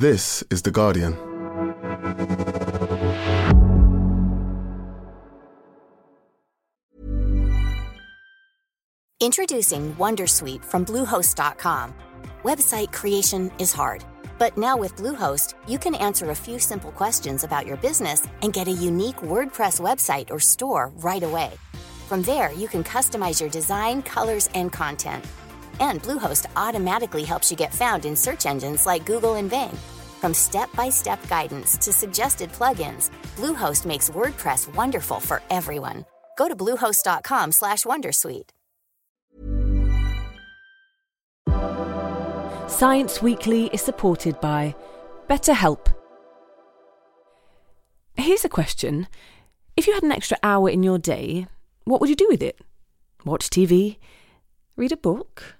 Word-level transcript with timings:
This 0.00 0.42
is 0.48 0.62
The 0.62 0.70
Guardian. 0.70 1.12
Introducing 9.20 9.94
Wondersuite 9.96 10.64
from 10.64 10.86
Bluehost.com. 10.86 11.92
Website 12.44 12.94
creation 12.94 13.52
is 13.58 13.74
hard, 13.74 14.02
but 14.38 14.56
now 14.56 14.74
with 14.74 14.96
Bluehost, 14.96 15.52
you 15.68 15.78
can 15.78 15.94
answer 15.94 16.30
a 16.30 16.34
few 16.34 16.58
simple 16.58 16.92
questions 16.92 17.44
about 17.44 17.66
your 17.66 17.76
business 17.76 18.26
and 18.40 18.54
get 18.54 18.68
a 18.68 18.82
unique 18.88 19.16
WordPress 19.16 19.82
website 19.82 20.30
or 20.30 20.40
store 20.40 20.90
right 21.00 21.22
away. 21.22 21.50
From 22.08 22.22
there, 22.22 22.50
you 22.54 22.68
can 22.68 22.82
customize 22.82 23.38
your 23.38 23.50
design, 23.50 24.00
colors, 24.00 24.48
and 24.54 24.72
content. 24.72 25.26
And 25.80 26.02
Bluehost 26.02 26.46
automatically 26.56 27.24
helps 27.24 27.50
you 27.50 27.56
get 27.56 27.74
found 27.74 28.04
in 28.04 28.14
search 28.14 28.46
engines 28.46 28.86
like 28.86 29.06
Google 29.06 29.34
and 29.34 29.50
Bing. 29.50 29.76
From 30.20 30.34
step-by-step 30.34 31.26
guidance 31.28 31.76
to 31.78 31.92
suggested 31.92 32.52
plugins, 32.52 33.10
Bluehost 33.36 33.86
makes 33.86 34.10
WordPress 34.10 34.72
wonderful 34.74 35.20
for 35.20 35.42
everyone. 35.50 36.04
Go 36.36 36.46
to 36.48 36.54
bluehost.com/wondersuite. 36.54 38.50
Science 42.68 43.20
Weekly 43.20 43.66
is 43.72 43.82
supported 43.82 44.40
by 44.40 44.74
BetterHelp. 45.28 45.92
Here's 48.14 48.44
a 48.44 48.48
question. 48.48 49.08
If 49.76 49.86
you 49.86 49.94
had 49.94 50.02
an 50.02 50.12
extra 50.12 50.38
hour 50.42 50.68
in 50.68 50.82
your 50.82 50.98
day, 50.98 51.46
what 51.84 52.00
would 52.00 52.10
you 52.10 52.16
do 52.16 52.28
with 52.30 52.42
it? 52.42 52.58
Watch 53.24 53.50
TV? 53.50 53.98
Read 54.76 54.92
a 54.92 54.96
book? 54.96 55.59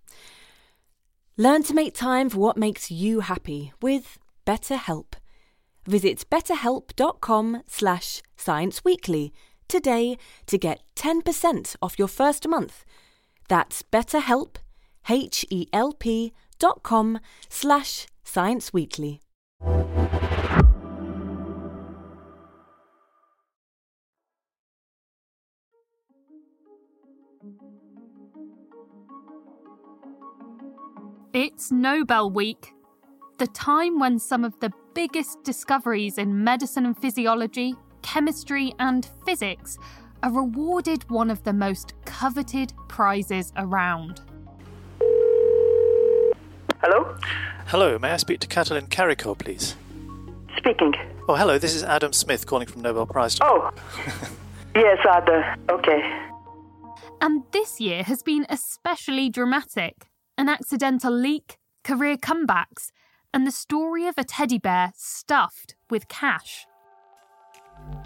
Learn 1.41 1.63
to 1.63 1.73
make 1.73 1.95
time 1.95 2.29
for 2.29 2.37
what 2.37 2.55
makes 2.55 2.91
you 2.91 3.21
happy 3.21 3.73
with 3.81 4.19
BetterHelp. 4.45 5.13
Visit 5.87 6.23
betterhelp.com 6.29 7.63
slash 7.65 8.21
scienceweekly 8.37 9.31
today 9.67 10.19
to 10.45 10.59
get 10.59 10.83
10% 10.95 11.75
off 11.81 11.97
your 11.97 12.07
first 12.07 12.47
month. 12.47 12.85
That's 13.47 13.81
betterhelp, 13.81 14.57
H-E-L-P 15.09 16.33
dot 16.59 16.83
com 16.83 17.19
slash 17.49 18.05
scienceweekly. 18.23 19.21
It's 31.33 31.71
Nobel 31.71 32.29
Week, 32.29 32.73
the 33.37 33.47
time 33.47 33.99
when 33.99 34.19
some 34.19 34.43
of 34.43 34.59
the 34.59 34.69
biggest 34.93 35.41
discoveries 35.45 36.17
in 36.17 36.43
medicine 36.43 36.85
and 36.85 36.97
physiology, 36.97 37.73
chemistry, 38.01 38.73
and 38.79 39.09
physics 39.25 39.77
are 40.23 40.37
awarded 40.37 41.09
one 41.09 41.31
of 41.31 41.41
the 41.45 41.53
most 41.53 41.93
coveted 42.03 42.73
prizes 42.89 43.53
around. 43.55 44.19
Hello? 46.81 47.15
Hello, 47.67 47.97
may 47.97 48.11
I 48.11 48.17
speak 48.17 48.41
to 48.41 48.47
Katalin 48.49 48.89
Karikó, 48.89 49.37
please? 49.37 49.77
Speaking. 50.57 50.93
Oh, 51.29 51.35
hello, 51.35 51.57
this 51.57 51.73
is 51.73 51.83
Adam 51.85 52.11
Smith 52.11 52.45
calling 52.45 52.67
from 52.67 52.81
Nobel 52.81 53.05
Prize. 53.05 53.37
Oh, 53.39 53.71
yes, 54.75 54.97
Adam, 55.09 55.61
Okay. 55.69 56.27
And 57.21 57.43
this 57.51 57.79
year 57.79 58.03
has 58.03 58.21
been 58.21 58.45
especially 58.49 59.29
dramatic 59.29 60.10
an 60.41 60.49
accidental 60.49 61.13
leak, 61.13 61.59
career 61.83 62.17
comebacks, 62.17 62.91
and 63.31 63.45
the 63.45 63.51
story 63.51 64.07
of 64.07 64.15
a 64.17 64.23
teddy 64.23 64.57
bear 64.57 64.91
stuffed 64.97 65.75
with 65.91 66.07
cash. 66.07 66.65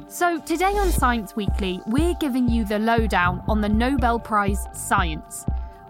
So, 0.10 0.42
today 0.42 0.74
on 0.78 0.92
Science 0.92 1.34
Weekly, 1.38 1.80
we're 1.88 2.14
giving 2.16 2.50
you 2.50 2.66
the 2.66 2.78
lowdown 2.78 3.42
on 3.48 3.62
the 3.62 3.70
Nobel 3.70 4.20
Prize 4.20 4.68
Science, 4.74 5.46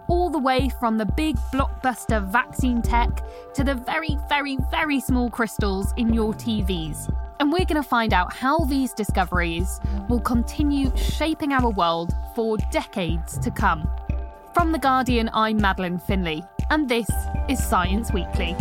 all 0.06 0.30
the 0.30 0.38
way 0.38 0.70
from 0.78 0.98
the 0.98 1.12
big 1.16 1.34
blockbuster 1.52 2.24
vaccine 2.30 2.80
tech 2.80 3.24
to 3.54 3.64
the 3.64 3.74
very, 3.74 4.16
very, 4.28 4.56
very 4.70 5.00
small 5.00 5.28
crystals 5.28 5.92
in 5.96 6.14
your 6.14 6.32
TVs. 6.32 7.12
And 7.40 7.50
we're 7.50 7.64
going 7.64 7.82
to 7.82 7.88
find 7.88 8.12
out 8.12 8.32
how 8.32 8.60
these 8.60 8.92
discoveries 8.92 9.80
will 10.08 10.20
continue 10.20 10.96
shaping 10.96 11.52
our 11.52 11.70
world 11.70 12.12
for 12.36 12.56
decades 12.70 13.36
to 13.40 13.50
come. 13.50 13.90
From 14.56 14.72
The 14.72 14.78
Guardian, 14.78 15.28
I'm 15.34 15.58
Madeleine 15.58 15.98
Finlay, 15.98 16.42
and 16.70 16.88
this 16.88 17.06
is 17.46 17.62
Science 17.62 18.10
Weekly. 18.10 18.56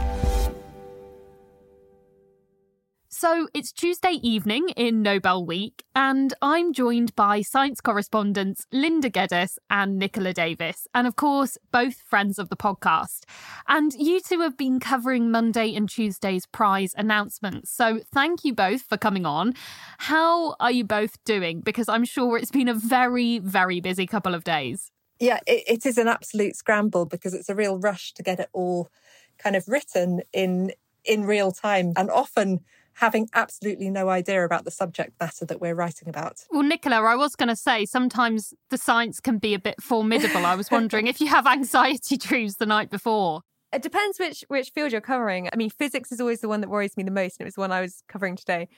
So 3.07 3.47
it's 3.53 3.71
Tuesday 3.71 4.19
evening 4.21 4.67
in 4.75 5.01
Nobel 5.01 5.45
Week, 5.45 5.85
and 5.95 6.33
I'm 6.41 6.73
joined 6.73 7.15
by 7.15 7.43
science 7.43 7.79
correspondents 7.79 8.65
Linda 8.73 9.09
Geddes 9.09 9.57
and 9.69 9.97
Nicola 9.97 10.33
Davis, 10.33 10.85
and 10.93 11.07
of 11.07 11.15
course, 11.15 11.57
both 11.71 11.95
friends 12.01 12.39
of 12.39 12.49
the 12.49 12.57
podcast. 12.57 13.21
And 13.65 13.93
you 13.93 14.19
two 14.19 14.41
have 14.41 14.57
been 14.57 14.81
covering 14.81 15.31
Monday 15.31 15.73
and 15.73 15.87
Tuesday's 15.87 16.45
prize 16.45 16.93
announcements. 16.97 17.71
So 17.71 18.01
thank 18.13 18.43
you 18.43 18.53
both 18.53 18.81
for 18.81 18.97
coming 18.97 19.25
on. 19.25 19.53
How 19.99 20.57
are 20.59 20.71
you 20.71 20.83
both 20.83 21.23
doing? 21.23 21.61
Because 21.61 21.87
I'm 21.87 22.03
sure 22.03 22.37
it's 22.37 22.51
been 22.51 22.67
a 22.67 22.73
very, 22.73 23.39
very 23.39 23.79
busy 23.79 24.05
couple 24.05 24.35
of 24.35 24.43
days. 24.43 24.91
Yeah, 25.19 25.39
it, 25.47 25.63
it 25.67 25.85
is 25.85 25.97
an 25.97 26.07
absolute 26.07 26.55
scramble 26.55 27.05
because 27.05 27.33
it's 27.33 27.49
a 27.49 27.55
real 27.55 27.79
rush 27.79 28.13
to 28.13 28.23
get 28.23 28.39
it 28.39 28.49
all 28.53 28.89
kind 29.37 29.55
of 29.55 29.67
written 29.67 30.21
in 30.33 30.71
in 31.03 31.23
real 31.23 31.51
time 31.51 31.93
and 31.95 32.09
often 32.09 32.61
having 32.93 33.29
absolutely 33.33 33.89
no 33.89 34.09
idea 34.09 34.43
about 34.43 34.65
the 34.65 34.71
subject 34.71 35.13
matter 35.19 35.45
that 35.45 35.59
we're 35.59 35.75
writing 35.75 36.07
about. 36.07 36.45
Well, 36.49 36.63
Nicola, 36.63 37.01
I 37.01 37.15
was 37.15 37.35
going 37.35 37.49
to 37.49 37.55
say 37.55 37.85
sometimes 37.85 38.53
the 38.69 38.77
science 38.77 39.19
can 39.19 39.37
be 39.37 39.53
a 39.53 39.59
bit 39.59 39.81
formidable. 39.81 40.45
I 40.45 40.55
was 40.55 40.71
wondering 40.71 41.07
if 41.07 41.19
you 41.19 41.27
have 41.27 41.45
anxiety 41.45 42.17
dreams 42.17 42.55
the 42.55 42.65
night 42.65 42.89
before. 42.89 43.41
It 43.73 43.81
depends 43.81 44.17
which 44.19 44.45
which 44.47 44.69
field 44.69 44.93
you're 44.93 45.01
covering. 45.01 45.49
I 45.51 45.57
mean, 45.57 45.69
physics 45.69 46.11
is 46.11 46.21
always 46.21 46.39
the 46.39 46.47
one 46.47 46.61
that 46.61 46.69
worries 46.69 46.95
me 46.95 47.03
the 47.03 47.11
most, 47.11 47.37
and 47.37 47.45
it 47.45 47.47
was 47.47 47.55
the 47.55 47.61
one 47.61 47.73
I 47.73 47.81
was 47.81 48.03
covering 48.07 48.37
today 48.37 48.69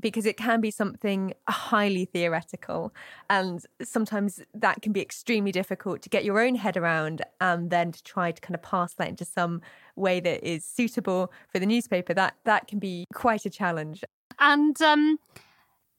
because 0.00 0.26
it 0.26 0.36
can 0.36 0.60
be 0.60 0.70
something 0.70 1.32
highly 1.48 2.04
theoretical 2.04 2.92
and 3.30 3.64
sometimes 3.82 4.40
that 4.54 4.82
can 4.82 4.92
be 4.92 5.00
extremely 5.00 5.52
difficult 5.52 6.02
to 6.02 6.08
get 6.08 6.24
your 6.24 6.40
own 6.40 6.54
head 6.54 6.76
around 6.76 7.22
and 7.40 7.70
then 7.70 7.92
to 7.92 8.02
try 8.02 8.30
to 8.30 8.40
kind 8.40 8.54
of 8.54 8.62
pass 8.62 8.94
that 8.94 9.08
into 9.08 9.24
some 9.24 9.62
way 9.94 10.20
that 10.20 10.46
is 10.46 10.64
suitable 10.64 11.32
for 11.50 11.58
the 11.58 11.66
newspaper. 11.66 12.12
That 12.12 12.34
that 12.44 12.68
can 12.68 12.78
be 12.78 13.06
quite 13.14 13.46
a 13.46 13.50
challenge. 13.50 14.04
And 14.38 14.80
um 14.82 15.18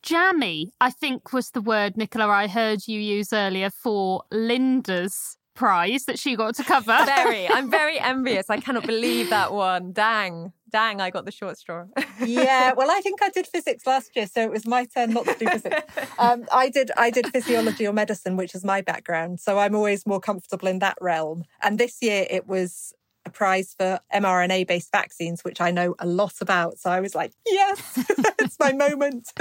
jammy 0.04 0.72
i 0.80 0.92
think 0.92 1.34
was 1.34 1.50
the 1.52 1.60
word 1.60 1.98
nicola 1.98 2.28
i 2.28 2.48
heard 2.48 2.88
you 2.88 3.00
use 3.00 3.34
earlier 3.34 3.70
for 3.70 4.24
linda's 4.32 5.38
prize 5.56 6.06
that 6.06 6.20
she 6.20 6.36
got 6.36 6.54
to 6.54 6.64
cover. 6.64 6.96
Very. 7.04 7.50
I'm 7.50 7.70
very 7.70 8.00
envious. 8.14 8.48
I 8.50 8.58
cannot 8.58 8.86
believe 8.86 9.32
that 9.32 9.52
one. 9.52 9.92
Dang 9.92 10.54
dang, 10.70 11.02
I 11.02 11.10
got 11.10 11.26
the 11.26 11.32
short 11.32 11.58
straw. 11.58 11.86
yeah, 12.24 12.74
well, 12.78 12.90
I 12.92 13.02
think 13.02 13.22
I 13.22 13.30
did 13.30 13.48
physics 13.48 13.86
last 13.86 14.16
year, 14.16 14.28
so 14.28 14.42
it 14.42 14.52
was 14.52 14.66
my 14.66 14.86
turn 14.86 15.12
not 15.12 15.26
to 15.26 15.36
do 15.38 15.48
physics. 15.48 15.82
Um, 16.20 16.46
I 16.52 16.70
did 16.70 16.90
I 16.98 17.12
did 17.12 17.28
physiology 17.28 17.86
or 17.86 17.94
medicine, 17.94 18.38
which 18.38 18.56
is 18.56 18.64
my 18.64 18.82
background, 18.82 19.40
so 19.40 19.60
I'm 19.60 19.76
always 19.76 20.06
more 20.06 20.20
comfortable 20.20 20.68
in 20.68 20.80
that 20.80 20.98
realm. 21.00 21.44
And 21.62 21.78
this 21.78 22.02
year 22.02 22.26
it 22.30 22.48
was 22.48 22.94
a 23.28 23.30
prize 23.30 23.76
for 23.78 24.00
mRNA 24.14 24.68
based 24.68 24.92
vaccines, 24.92 25.44
which 25.44 25.62
I 25.62 25.70
know 25.70 25.96
a 26.00 26.08
lot 26.08 26.34
about. 26.42 26.80
So 26.80 26.90
I 26.90 27.00
was 27.00 27.14
like, 27.14 27.34
yes, 27.46 28.04
it's 28.40 28.58
my 28.60 28.72
moment. 28.72 29.32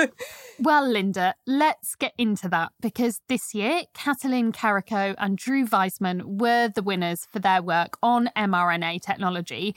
well, 0.58 0.86
Linda, 0.86 1.34
let's 1.46 1.94
get 1.94 2.12
into 2.18 2.48
that 2.50 2.72
because 2.80 3.22
this 3.28 3.54
year, 3.54 3.82
Katalin 3.94 4.52
Karikó 4.52 5.14
and 5.16 5.38
Drew 5.38 5.66
Weissman 5.70 6.38
were 6.38 6.68
the 6.68 6.82
winners 6.82 7.26
for 7.30 7.38
their 7.38 7.62
work 7.62 7.96
on 8.02 8.28
mRNA 8.36 9.00
technology 9.00 9.74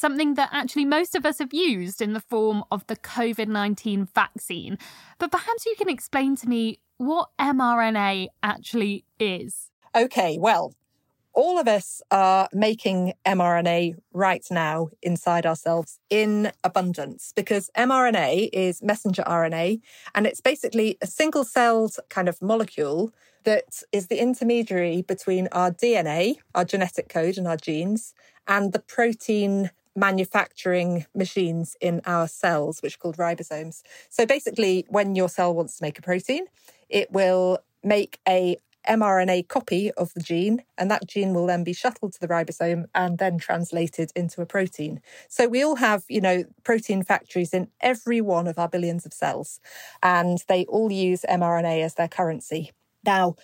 something 0.00 0.34
that 0.34 0.48
actually 0.52 0.86
most 0.86 1.14
of 1.14 1.26
us 1.26 1.38
have 1.38 1.52
used 1.52 2.00
in 2.00 2.14
the 2.14 2.20
form 2.20 2.64
of 2.70 2.86
the 2.86 2.96
COVID 2.96 3.48
19 3.48 4.08
vaccine. 4.14 4.78
But 5.18 5.30
perhaps 5.30 5.66
you 5.66 5.74
can 5.76 5.88
explain 5.88 6.36
to 6.36 6.48
me 6.48 6.80
what 6.96 7.28
mRNA 7.38 8.28
actually 8.42 9.04
is. 9.18 9.70
Okay, 9.94 10.38
well, 10.38 10.74
all 11.32 11.58
of 11.58 11.68
us 11.68 12.02
are 12.10 12.48
making 12.52 13.12
mRNA 13.24 13.94
right 14.12 14.44
now 14.50 14.88
inside 15.02 15.46
ourselves 15.46 15.98
in 16.10 16.50
abundance 16.64 17.32
because 17.36 17.70
mRNA 17.76 18.50
is 18.52 18.82
messenger 18.82 19.22
RNA 19.26 19.80
and 20.14 20.26
it's 20.26 20.40
basically 20.40 20.98
a 21.00 21.06
single 21.06 21.44
celled 21.44 21.96
kind 22.08 22.28
of 22.28 22.42
molecule 22.42 23.12
that 23.44 23.82
is 23.92 24.08
the 24.08 24.20
intermediary 24.20 25.02
between 25.02 25.48
our 25.52 25.70
DNA, 25.70 26.36
our 26.54 26.64
genetic 26.64 27.08
code 27.08 27.38
and 27.38 27.48
our 27.48 27.56
genes, 27.56 28.12
and 28.46 28.72
the 28.72 28.78
protein 28.78 29.70
manufacturing 29.96 31.06
machines 31.14 31.76
in 31.80 32.00
our 32.04 32.28
cells, 32.28 32.80
which 32.80 32.94
are 32.94 32.98
called 32.98 33.16
ribosomes. 33.16 33.82
So 34.08 34.26
basically, 34.26 34.86
when 34.88 35.14
your 35.14 35.28
cell 35.28 35.54
wants 35.54 35.78
to 35.78 35.84
make 35.84 35.98
a 35.98 36.02
protein, 36.02 36.46
it 36.88 37.10
will 37.10 37.58
make 37.82 38.18
a 38.28 38.56
mRNA 38.88 39.46
copy 39.48 39.90
of 39.92 40.14
the 40.14 40.20
gene, 40.20 40.62
and 40.78 40.90
that 40.90 41.06
gene 41.06 41.34
will 41.34 41.46
then 41.46 41.64
be 41.64 41.72
shuttled 41.72 42.12
to 42.14 42.20
the 42.20 42.28
ribosome 42.28 42.86
and 42.94 43.18
then 43.18 43.38
translated 43.38 44.10
into 44.16 44.40
a 44.40 44.46
protein. 44.46 45.00
So 45.28 45.48
we 45.48 45.62
all 45.62 45.76
have, 45.76 46.04
you 46.08 46.20
know, 46.20 46.44
protein 46.64 47.02
factories 47.02 47.52
in 47.52 47.68
every 47.80 48.20
one 48.20 48.46
of 48.46 48.58
our 48.58 48.68
billions 48.68 49.04
of 49.04 49.12
cells, 49.12 49.60
and 50.02 50.42
they 50.48 50.64
all 50.64 50.90
use 50.90 51.24
mRNA 51.28 51.84
as 51.84 51.94
their 51.94 52.08
currency. 52.08 52.72
Now, 53.04 53.36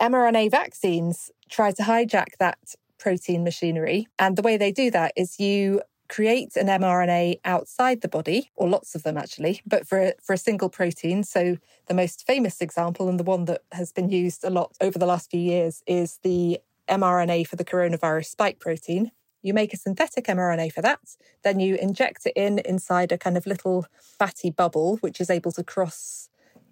mRNA 0.00 0.50
vaccines 0.50 1.30
try 1.48 1.72
to 1.72 1.82
hijack 1.82 2.36
that 2.38 2.58
protein 3.00 3.42
machinery. 3.42 4.06
And 4.18 4.36
the 4.36 4.42
way 4.42 4.56
they 4.56 4.70
do 4.70 4.90
that 4.92 5.12
is 5.16 5.40
you 5.40 5.82
create 6.08 6.56
an 6.56 6.66
mRNA 6.66 7.40
outside 7.44 8.00
the 8.00 8.08
body, 8.08 8.50
or 8.56 8.68
lots 8.68 8.94
of 8.96 9.04
them 9.04 9.16
actually, 9.16 9.60
but 9.64 9.86
for 9.86 9.98
a, 9.98 10.12
for 10.20 10.32
a 10.32 10.38
single 10.38 10.68
protein. 10.68 11.22
So 11.22 11.56
the 11.86 11.94
most 11.94 12.26
famous 12.26 12.60
example 12.60 13.08
and 13.08 13.18
the 13.18 13.24
one 13.24 13.44
that 13.44 13.62
has 13.72 13.92
been 13.92 14.10
used 14.10 14.42
a 14.42 14.50
lot 14.50 14.76
over 14.80 14.98
the 14.98 15.06
last 15.06 15.30
few 15.30 15.40
years 15.40 15.82
is 15.86 16.18
the 16.22 16.58
mRNA 16.88 17.46
for 17.46 17.54
the 17.54 17.64
coronavirus 17.64 18.26
spike 18.26 18.58
protein. 18.58 19.12
You 19.42 19.54
make 19.54 19.72
a 19.72 19.76
synthetic 19.76 20.26
mRNA 20.26 20.72
for 20.72 20.82
that, 20.82 21.00
then 21.44 21.60
you 21.60 21.76
inject 21.76 22.26
it 22.26 22.32
in 22.34 22.58
inside 22.58 23.12
a 23.12 23.18
kind 23.18 23.36
of 23.36 23.46
little 23.46 23.86
fatty 23.96 24.50
bubble, 24.50 24.96
which 24.96 25.20
is 25.20 25.30
able 25.30 25.52
to 25.52 25.62
cross 25.62 26.28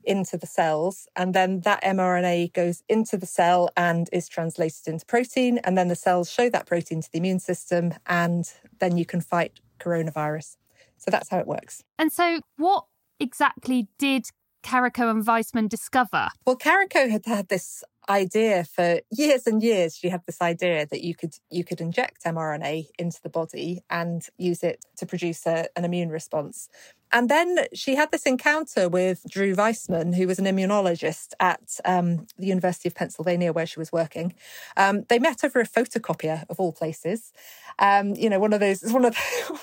into 0.08 0.36
the 0.36 0.46
cells. 0.46 1.06
And 1.14 1.34
then 1.34 1.60
that 1.60 1.82
mRNA 1.82 2.54
goes 2.54 2.82
into 2.88 3.16
the 3.16 3.26
cell 3.26 3.70
and 3.76 4.08
is 4.12 4.28
translated 4.28 4.88
into 4.88 5.04
protein. 5.06 5.58
And 5.58 5.76
then 5.76 5.88
the 5.88 5.94
cells 5.94 6.30
show 6.30 6.48
that 6.50 6.66
protein 6.66 7.02
to 7.02 7.12
the 7.12 7.18
immune 7.18 7.40
system, 7.40 7.94
and 8.06 8.50
then 8.80 8.96
you 8.96 9.04
can 9.04 9.20
fight 9.20 9.60
coronavirus. 9.78 10.56
So 10.96 11.10
that's 11.10 11.28
how 11.28 11.38
it 11.38 11.46
works. 11.46 11.84
And 11.98 12.10
so, 12.10 12.40
what 12.56 12.84
exactly 13.20 13.88
did 13.98 14.30
Karikó 14.64 15.10
and 15.10 15.24
Weissman 15.24 15.68
discover? 15.68 16.28
Well, 16.46 16.56
Karikó 16.56 17.10
had 17.10 17.26
had 17.26 17.48
this 17.48 17.84
idea 18.08 18.64
for 18.64 19.00
years 19.10 19.46
and 19.46 19.62
years. 19.62 19.96
She 19.96 20.08
had 20.08 20.22
this 20.26 20.40
idea 20.40 20.86
that 20.86 21.02
you 21.02 21.14
could 21.14 21.34
you 21.50 21.64
could 21.64 21.80
inject 21.80 22.24
mRNA 22.24 22.88
into 22.98 23.20
the 23.22 23.28
body 23.28 23.82
and 23.90 24.26
use 24.38 24.62
it 24.62 24.84
to 24.96 25.06
produce 25.06 25.46
a, 25.46 25.66
an 25.76 25.84
immune 25.84 26.10
response. 26.10 26.68
And 27.10 27.30
then 27.30 27.60
she 27.72 27.94
had 27.94 28.10
this 28.10 28.24
encounter 28.24 28.86
with 28.88 29.22
Drew 29.30 29.54
Weissman, 29.54 30.12
who 30.12 30.26
was 30.26 30.38
an 30.38 30.44
immunologist 30.44 31.32
at 31.40 31.80
um, 31.86 32.26
the 32.38 32.46
University 32.46 32.86
of 32.86 32.94
Pennsylvania, 32.94 33.50
where 33.52 33.64
she 33.64 33.78
was 33.78 33.90
working. 33.90 34.34
Um, 34.76 35.04
they 35.08 35.18
met 35.18 35.42
over 35.42 35.58
a 35.60 35.66
photocopier 35.66 36.44
of 36.50 36.60
all 36.60 36.72
places. 36.72 37.32
Um, 37.78 38.14
you 38.14 38.28
know, 38.28 38.38
one 38.38 38.52
of 38.52 38.60
those 38.60 38.82
one 38.92 39.04
of 39.04 39.16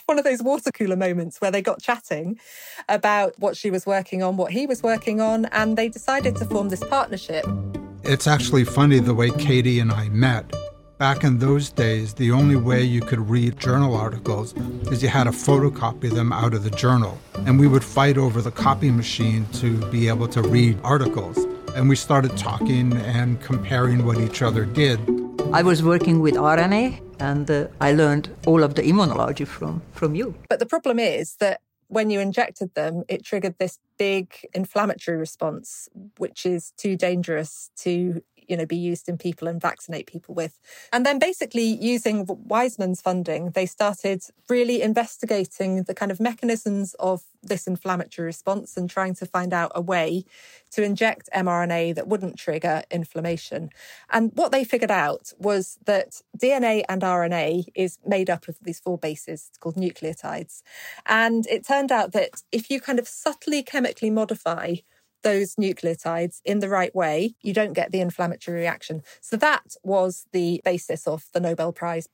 one 0.05 0.17
of 0.17 0.23
those 0.23 0.41
water 0.41 0.71
cooler 0.71 0.95
moments 0.95 1.39
where 1.39 1.51
they 1.51 1.61
got 1.61 1.81
chatting 1.81 2.39
about 2.89 3.37
what 3.37 3.55
she 3.57 3.69
was 3.69 3.85
working 3.85 4.23
on, 4.23 4.37
what 4.37 4.51
he 4.51 4.65
was 4.65 4.81
working 4.81 5.21
on, 5.21 5.45
and 5.45 5.77
they 5.77 5.89
decided 5.89 6.35
to 6.37 6.45
form 6.45 6.69
this 6.69 6.83
partnership. 6.83 7.45
It's 8.07 8.27
actually 8.27 8.65
funny 8.65 8.99
the 8.99 9.15
way 9.15 9.31
Katie 9.31 9.79
and 9.79 9.91
I 9.91 10.09
met. 10.09 10.53
Back 10.99 11.23
in 11.23 11.39
those 11.39 11.71
days, 11.71 12.13
the 12.13 12.29
only 12.31 12.55
way 12.55 12.83
you 12.83 13.01
could 13.01 13.27
read 13.27 13.59
journal 13.59 13.95
articles 13.95 14.53
is 14.91 15.01
you 15.01 15.09
had 15.09 15.23
to 15.23 15.31
photocopy 15.31 16.13
them 16.13 16.31
out 16.31 16.53
of 16.53 16.63
the 16.63 16.69
journal. 16.69 17.17
And 17.47 17.59
we 17.59 17.67
would 17.67 17.83
fight 17.83 18.19
over 18.19 18.43
the 18.43 18.51
copy 18.51 18.91
machine 18.91 19.47
to 19.53 19.77
be 19.89 20.07
able 20.07 20.27
to 20.27 20.43
read 20.43 20.77
articles. 20.83 21.37
And 21.75 21.89
we 21.89 21.95
started 21.95 22.37
talking 22.37 22.93
and 22.93 23.41
comparing 23.41 24.05
what 24.05 24.19
each 24.19 24.43
other 24.43 24.65
did. 24.65 24.99
I 25.51 25.63
was 25.63 25.81
working 25.81 26.19
with 26.19 26.35
RNA 26.35 27.01
and 27.19 27.49
uh, 27.49 27.67
I 27.81 27.93
learned 27.93 28.29
all 28.45 28.63
of 28.63 28.75
the 28.75 28.83
immunology 28.83 29.47
from, 29.47 29.81
from 29.93 30.13
you. 30.13 30.35
But 30.47 30.59
the 30.59 30.67
problem 30.67 30.99
is 30.99 31.37
that 31.37 31.59
when 31.87 32.09
you 32.09 32.19
injected 32.19 32.73
them, 32.73 33.03
it 33.07 33.23
triggered 33.23 33.55
this 33.59 33.79
big 33.97 34.33
inflammatory 34.53 35.17
response, 35.17 35.87
which 36.17 36.45
is 36.45 36.71
too 36.77 36.95
dangerous 36.95 37.69
to 37.77 38.21
you 38.47 38.57
know 38.57 38.65
be 38.65 38.75
used 38.75 39.07
in 39.09 39.17
people 39.17 39.47
and 39.47 39.61
vaccinate 39.61 40.07
people 40.07 40.35
with 40.35 40.59
and 40.91 41.05
then 41.05 41.19
basically 41.19 41.63
using 41.63 42.25
Weissman's 42.25 43.01
funding 43.01 43.51
they 43.51 43.65
started 43.65 44.23
really 44.49 44.81
investigating 44.81 45.83
the 45.83 45.93
kind 45.93 46.11
of 46.11 46.19
mechanisms 46.19 46.95
of 46.99 47.23
this 47.45 47.67
inflammatory 47.67 48.25
response 48.25 48.75
and 48.75 48.89
trying 48.89 49.13
to 49.15 49.25
find 49.25 49.53
out 49.53 49.71
a 49.75 49.81
way 49.81 50.25
to 50.71 50.83
inject 50.83 51.29
mRNA 51.33 51.95
that 51.95 52.07
wouldn't 52.07 52.37
trigger 52.37 52.83
inflammation. 52.91 53.69
And 54.09 54.31
what 54.35 54.51
they 54.51 54.63
figured 54.63 54.91
out 54.91 55.31
was 55.37 55.77
that 55.85 56.21
DNA 56.37 56.83
and 56.89 57.01
RNA 57.01 57.65
is 57.75 57.97
made 58.05 58.29
up 58.29 58.47
of 58.47 58.57
these 58.61 58.79
four 58.79 58.97
bases 58.97 59.51
called 59.59 59.75
nucleotides. 59.75 60.61
And 61.05 61.45
it 61.47 61.65
turned 61.65 61.91
out 61.91 62.11
that 62.13 62.41
if 62.51 62.69
you 62.69 62.81
kind 62.81 62.99
of 62.99 63.07
subtly 63.07 63.63
chemically 63.63 64.09
modify 64.09 64.75
those 65.25 65.55
nucleotides 65.55 66.39
in 66.45 66.59
the 66.59 66.69
right 66.69 66.95
way, 66.95 67.33
you 67.41 67.51
don't 67.51 67.73
get 67.73 67.91
the 67.91 67.99
inflammatory 67.99 68.57
reaction. 68.57 69.01
So 69.19 69.35
that 69.37 69.75
was 69.83 70.27
the 70.31 70.61
basis 70.63 71.07
of 71.07 71.25
the 71.33 71.41
Nobel 71.41 71.73
Prize. 71.73 72.07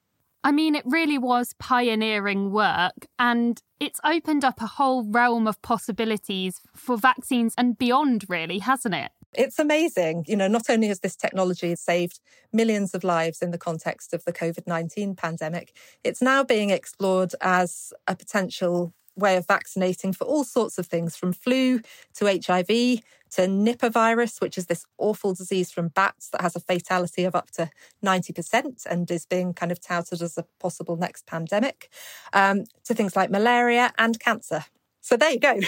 I 0.44 0.52
mean, 0.52 0.74
it 0.74 0.84
really 0.86 1.20
was 1.20 1.54
pioneering 1.60 2.52
work, 2.52 3.06
and 3.20 3.62
it's 3.80 4.00
opened 4.04 4.44
up 4.44 4.60
a 4.60 4.66
whole 4.66 5.04
realm 5.04 5.46
of 5.46 5.62
possibilities 5.62 6.62
for 6.74 6.98
vaccines 6.98 7.54
and 7.58 7.78
beyond, 7.78 8.26
really, 8.28 8.58
hasn't 8.58 8.96
it? 8.96 9.12
It's 9.34 9.60
amazing. 9.60 10.26
You 10.28 10.36
know, 10.38 10.48
not 10.48 10.70
only 10.70 10.88
has 10.88 11.02
this 11.02 11.16
technology 11.16 11.76
saved 11.76 12.20
millions 12.52 12.96
of 12.96 13.04
lives 13.04 13.42
in 13.42 13.52
the 13.52 13.58
context 13.58 14.14
of 14.14 14.26
the 14.26 14.34
COVID 14.34 14.66
19 14.66 15.16
pandemic, 15.16 15.76
it's 16.04 16.22
now 16.22 16.44
being 16.44 16.70
explored 16.70 17.34
as 17.40 17.94
a 18.08 18.16
potential 18.16 18.94
way 19.16 19.36
of 19.38 19.48
vaccinating 19.48 20.14
for 20.14 20.26
all 20.26 20.44
sorts 20.44 20.78
of 20.78 20.88
things 20.88 21.16
from 21.16 21.34
flu 21.34 21.82
to 22.16 22.26
HIV 22.26 23.02
to 23.32 23.44
Nipah 23.48 23.92
virus, 23.92 24.40
which 24.40 24.58
is 24.58 24.66
this 24.66 24.86
awful 24.98 25.34
disease 25.34 25.72
from 25.72 25.88
bats 25.90 26.30
that 26.30 26.42
has 26.42 26.56
a 26.56 26.60
fatality 26.60 27.24
of 27.24 27.36
up 27.36 27.50
to 27.52 27.70
90% 28.04 28.86
and 28.86 29.10
is 29.10 29.26
being 29.26 29.54
kind 29.54 29.72
of 29.72 29.80
touted 29.80 30.22
as 30.22 30.38
a 30.38 30.46
possible 30.60 30.98
next 30.98 31.26
pandemic, 31.26 31.90
um, 32.34 32.66
to 32.84 32.94
things 32.94 33.16
like 33.16 33.32
malaria 33.32 33.94
and 33.98 34.20
cancer. 34.20 34.66
So 35.00 35.16
there 35.16 35.32
you 35.32 35.40
go. 35.40 35.60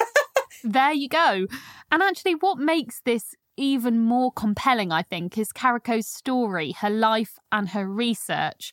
there 0.64 0.92
you 0.92 1.08
go. 1.08 1.46
And 1.90 2.02
actually, 2.02 2.34
what 2.34 2.58
makes 2.58 3.00
this 3.00 3.34
even 3.56 4.00
more 4.00 4.30
compelling, 4.30 4.92
I 4.92 5.02
think, 5.02 5.36
is 5.36 5.52
Karikó's 5.52 6.06
story, 6.06 6.72
her 6.72 6.90
life, 6.90 7.38
and 7.50 7.70
her 7.70 7.86
research 7.86 8.72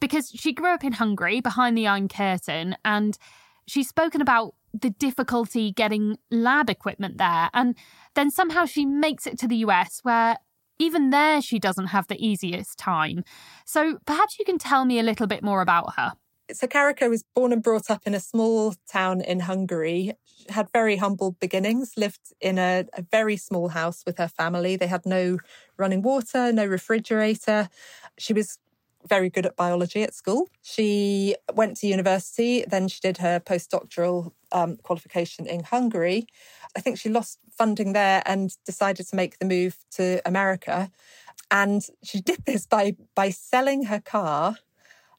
because 0.00 0.30
she 0.30 0.52
grew 0.52 0.72
up 0.72 0.84
in 0.84 0.92
Hungary 0.92 1.40
behind 1.40 1.76
the 1.76 1.86
Iron 1.86 2.08
Curtain 2.08 2.76
and 2.84 3.18
she's 3.66 3.88
spoken 3.88 4.20
about 4.20 4.54
the 4.72 4.90
difficulty 4.90 5.72
getting 5.72 6.18
lab 6.30 6.70
equipment 6.70 7.18
there. 7.18 7.50
And 7.52 7.74
then 8.14 8.30
somehow 8.30 8.66
she 8.66 8.84
makes 8.84 9.26
it 9.26 9.38
to 9.38 9.48
the 9.48 9.56
US 9.56 10.00
where 10.02 10.36
even 10.78 11.10
there 11.10 11.42
she 11.42 11.58
doesn't 11.58 11.88
have 11.88 12.06
the 12.08 12.24
easiest 12.24 12.78
time. 12.78 13.24
So 13.64 13.98
perhaps 14.06 14.38
you 14.38 14.44
can 14.44 14.58
tell 14.58 14.84
me 14.84 14.98
a 14.98 15.02
little 15.02 15.26
bit 15.26 15.42
more 15.42 15.60
about 15.60 15.94
her. 15.96 16.12
So 16.50 16.66
Karikó 16.66 17.10
was 17.10 17.24
born 17.34 17.52
and 17.52 17.62
brought 17.62 17.90
up 17.90 18.06
in 18.06 18.14
a 18.14 18.20
small 18.20 18.74
town 18.90 19.20
in 19.20 19.40
Hungary. 19.40 20.12
She 20.24 20.50
had 20.50 20.68
very 20.72 20.96
humble 20.96 21.32
beginnings, 21.32 21.92
lived 21.98 22.32
in 22.40 22.58
a, 22.58 22.86
a, 22.94 23.02
very 23.02 23.36
small 23.36 23.68
house 23.68 24.02
with 24.06 24.16
her 24.16 24.28
family. 24.28 24.74
They 24.74 24.86
had 24.86 25.04
no 25.04 25.38
running 25.76 26.00
water, 26.00 26.50
no 26.50 26.64
refrigerator. 26.64 27.68
She 28.18 28.32
was 28.32 28.58
very 29.08 29.30
good 29.30 29.46
at 29.46 29.56
biology 29.56 30.02
at 30.02 30.14
school. 30.14 30.48
She 30.62 31.34
went 31.54 31.76
to 31.78 31.86
university, 31.86 32.64
then 32.68 32.88
she 32.88 33.00
did 33.00 33.18
her 33.18 33.40
postdoctoral 33.40 34.32
um, 34.52 34.76
qualification 34.82 35.46
in 35.46 35.64
Hungary. 35.64 36.26
I 36.76 36.80
think 36.80 36.98
she 36.98 37.08
lost 37.08 37.38
funding 37.50 37.92
there 37.92 38.22
and 38.26 38.50
decided 38.64 39.06
to 39.08 39.16
make 39.16 39.38
the 39.38 39.46
move 39.46 39.76
to 39.92 40.20
America. 40.26 40.90
And 41.50 41.82
she 42.02 42.20
did 42.20 42.44
this 42.44 42.66
by 42.66 42.96
by 43.14 43.30
selling 43.30 43.84
her 43.84 44.00
car 44.00 44.56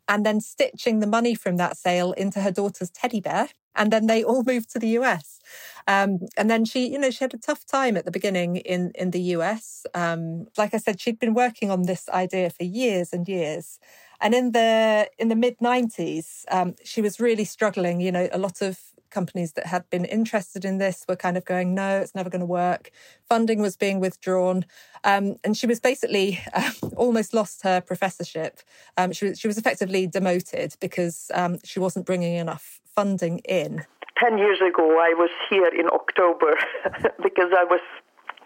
and 0.08 0.26
then 0.26 0.42
stitching 0.42 1.00
the 1.00 1.08
money 1.08 1.36
from 1.36 1.58
that 1.58 1.78
sale 1.78 2.12
into 2.14 2.42
her 2.42 2.52
daughter's 2.52 2.90
teddy 2.90 3.22
bear. 3.22 3.50
And 3.76 3.92
then 3.92 4.08
they 4.08 4.24
all 4.24 4.44
moved 4.48 4.72
to 4.72 4.80
the 4.80 4.90
US. 5.00 5.40
Um, 5.88 6.20
and 6.38 6.50
then 6.50 6.66
she, 6.66 6.88
you 6.88 7.00
know, 7.00 7.12
she 7.12 7.24
had 7.24 7.34
a 7.34 7.38
tough 7.38 7.66
time 7.66 7.98
at 7.98 8.06
the 8.06 8.12
beginning 8.12 8.58
in, 8.58 8.92
in 8.96 9.12
the 9.12 9.22
US. 9.36 9.86
Um, 9.94 10.48
like 10.58 10.74
I 10.74 10.78
said, 10.78 11.00
she'd 11.00 11.20
been 11.20 11.34
working 11.34 11.72
on 11.72 11.84
this 11.84 12.08
idea 12.10 12.50
for 12.50 12.64
years 12.64 13.14
and 13.14 13.28
years. 13.28 13.80
And 14.22 14.36
in 14.36 14.52
the 14.52 15.10
in 15.18 15.30
the 15.30 15.36
mid 15.36 15.58
90s, 15.60 16.44
um, 16.52 16.76
she 16.84 17.02
was 17.02 17.20
really 17.20 17.46
struggling. 17.46 18.02
You 18.02 18.12
know, 18.12 18.28
a 18.34 18.38
lot 18.38 18.62
of 18.62 18.78
companies 19.10 19.54
that 19.54 19.66
had 19.66 19.90
been 19.90 20.06
interested 20.06 20.64
in 20.66 20.78
this 20.78 21.06
were 21.08 21.16
kind 21.16 21.38
of 21.38 21.46
going, 21.46 21.74
no, 21.74 22.00
it's 22.00 22.16
never 22.16 22.30
going 22.30 22.42
to 22.42 22.46
work. 22.46 22.92
Funding 23.28 23.62
was 23.62 23.76
being 23.76 24.00
withdrawn. 24.00 24.66
Um, 25.04 25.38
and 25.44 25.58
she 25.58 25.68
was 25.68 25.80
basically 25.80 26.40
uh, 26.54 26.72
almost 26.96 27.34
lost 27.34 27.64
her 27.64 27.82
professorship. 27.82 28.60
Um, 28.98 29.12
she, 29.12 29.26
was, 29.26 29.40
she 29.40 29.48
was 29.48 29.58
effectively 29.58 30.08
demoted 30.08 30.76
because 30.80 31.32
she 31.64 31.80
wasn't 31.80 32.06
bringing 32.06 32.36
enough 32.36 32.80
funding 33.00 33.40
in. 33.40 33.86
10 34.18 34.38
years 34.38 34.60
ago, 34.60 34.86
I 35.00 35.14
was 35.16 35.30
here 35.50 35.72
in 35.82 35.88
October 36.00 36.52
because 37.24 37.52
I 37.58 37.64
was 37.64 37.80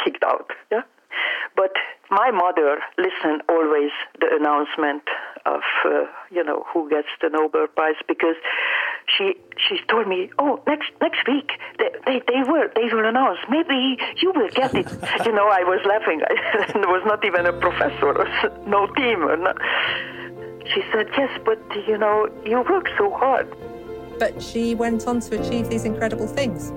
kicked 0.03 0.23
out. 0.23 0.51
Yeah. 0.71 0.83
But 1.55 1.73
my 2.09 2.29
mother 2.31 2.79
listened 2.97 3.41
always 3.49 3.91
the 4.19 4.29
announcement 4.39 5.03
of 5.45 5.61
uh, 5.85 6.05
you 6.31 6.43
know 6.43 6.63
who 6.71 6.89
gets 6.89 7.09
the 7.21 7.29
Nobel 7.29 7.67
Prize 7.67 8.01
because 8.07 8.37
she 9.13 9.35
she 9.57 9.75
told 9.91 10.07
me 10.07 10.29
oh 10.39 10.61
next 10.65 10.89
next 11.01 11.27
week 11.27 11.51
they 11.79 11.89
they, 12.05 12.17
they 12.27 12.41
will 12.49 12.67
they 12.75 12.87
will 12.93 13.05
announce 13.05 13.39
maybe 13.49 13.97
you 14.21 14.31
will 14.33 14.49
get 14.49 14.73
it 14.73 14.87
you 15.25 15.33
know 15.37 15.47
I 15.59 15.63
was 15.73 15.81
laughing 15.85 16.19
there 16.73 16.93
was 16.97 17.03
not 17.05 17.23
even 17.25 17.45
a 17.45 17.53
professor 17.53 18.11
no 18.65 18.87
team 18.97 19.19
she 20.71 20.81
said 20.91 21.07
yes 21.17 21.31
but 21.45 21.59
you 21.87 21.97
know 21.97 22.29
you 22.45 22.61
work 22.61 22.87
so 22.97 23.11
hard 23.11 23.47
but 24.19 24.41
she 24.41 24.75
went 24.75 25.07
on 25.07 25.19
to 25.21 25.39
achieve 25.39 25.69
these 25.69 25.85
incredible 25.85 26.27
things. 26.27 26.71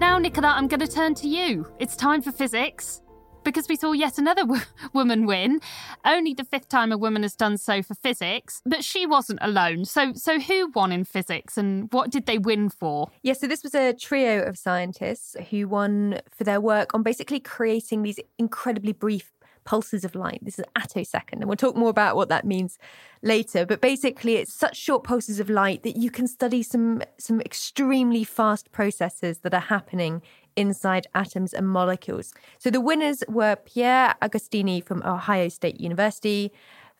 Now, 0.00 0.18
Nicola, 0.18 0.48
I'm 0.48 0.68
going 0.68 0.80
to 0.80 0.88
turn 0.88 1.14
to 1.16 1.28
you. 1.28 1.66
It's 1.78 1.96
time 1.96 2.22
for 2.22 2.32
physics. 2.32 3.00
Because 3.44 3.68
we 3.68 3.76
saw 3.76 3.92
yet 3.92 4.18
another 4.18 4.42
w- 4.42 4.62
woman 4.92 5.26
win, 5.26 5.60
only 6.04 6.34
the 6.34 6.44
fifth 6.44 6.68
time 6.68 6.90
a 6.92 6.98
woman 6.98 7.22
has 7.22 7.34
done 7.34 7.58
so 7.58 7.82
for 7.82 7.94
physics, 7.94 8.62
but 8.64 8.82
she 8.82 9.06
wasn't 9.06 9.38
alone. 9.42 9.84
So, 9.84 10.12
so 10.14 10.40
who 10.40 10.70
won 10.74 10.92
in 10.92 11.04
physics, 11.04 11.56
and 11.56 11.92
what 11.92 12.10
did 12.10 12.26
they 12.26 12.38
win 12.38 12.68
for? 12.68 13.10
Yeah, 13.22 13.34
so 13.34 13.46
this 13.46 13.62
was 13.62 13.74
a 13.74 13.92
trio 13.92 14.42
of 14.42 14.58
scientists 14.58 15.36
who 15.50 15.68
won 15.68 16.20
for 16.30 16.44
their 16.44 16.60
work 16.60 16.94
on 16.94 17.02
basically 17.02 17.40
creating 17.40 18.02
these 18.02 18.18
incredibly 18.38 18.92
brief 18.92 19.30
pulses 19.64 20.04
of 20.04 20.14
light. 20.14 20.40
This 20.42 20.58
is 20.58 20.64
attosecond, 20.76 21.40
and 21.40 21.46
we'll 21.46 21.56
talk 21.56 21.76
more 21.76 21.90
about 21.90 22.16
what 22.16 22.28
that 22.28 22.44
means 22.44 22.78
later. 23.22 23.66
But 23.66 23.80
basically, 23.80 24.36
it's 24.36 24.52
such 24.52 24.76
short 24.76 25.04
pulses 25.04 25.40
of 25.40 25.50
light 25.50 25.82
that 25.82 25.96
you 25.96 26.10
can 26.10 26.26
study 26.26 26.62
some 26.62 27.02
some 27.18 27.40
extremely 27.40 28.24
fast 28.24 28.70
processes 28.72 29.38
that 29.38 29.54
are 29.54 29.60
happening 29.60 30.22
inside 30.56 31.06
atoms 31.14 31.52
and 31.52 31.68
molecules. 31.68 32.32
So 32.58 32.70
the 32.70 32.80
winners 32.80 33.22
were 33.28 33.56
Pierre 33.56 34.14
Agostini 34.22 34.84
from 34.84 35.02
Ohio 35.04 35.48
State 35.48 35.80
University. 35.80 36.52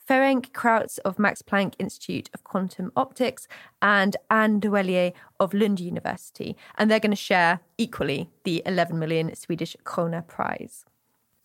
Ferenc 0.09 0.51
Krausz 0.51 0.99
of 1.05 1.19
Max 1.19 1.41
Planck 1.41 1.75
Institute 1.79 2.29
of 2.35 2.45
Quantum 2.45 2.93
Optics 2.95 3.49
and 3.81 4.19
Anne 4.31 4.61
L'Huillier 4.63 5.13
of 5.41 5.55
Lund 5.55 5.81
University. 5.81 6.57
And 6.77 6.91
they're 6.91 7.01
going 7.01 7.11
to 7.11 7.17
share 7.17 7.61
equally 7.79 8.29
the 8.45 8.63
11 8.67 8.99
million 8.99 9.35
Swedish 9.35 9.77
krona 9.85 10.27
prize. 10.27 10.85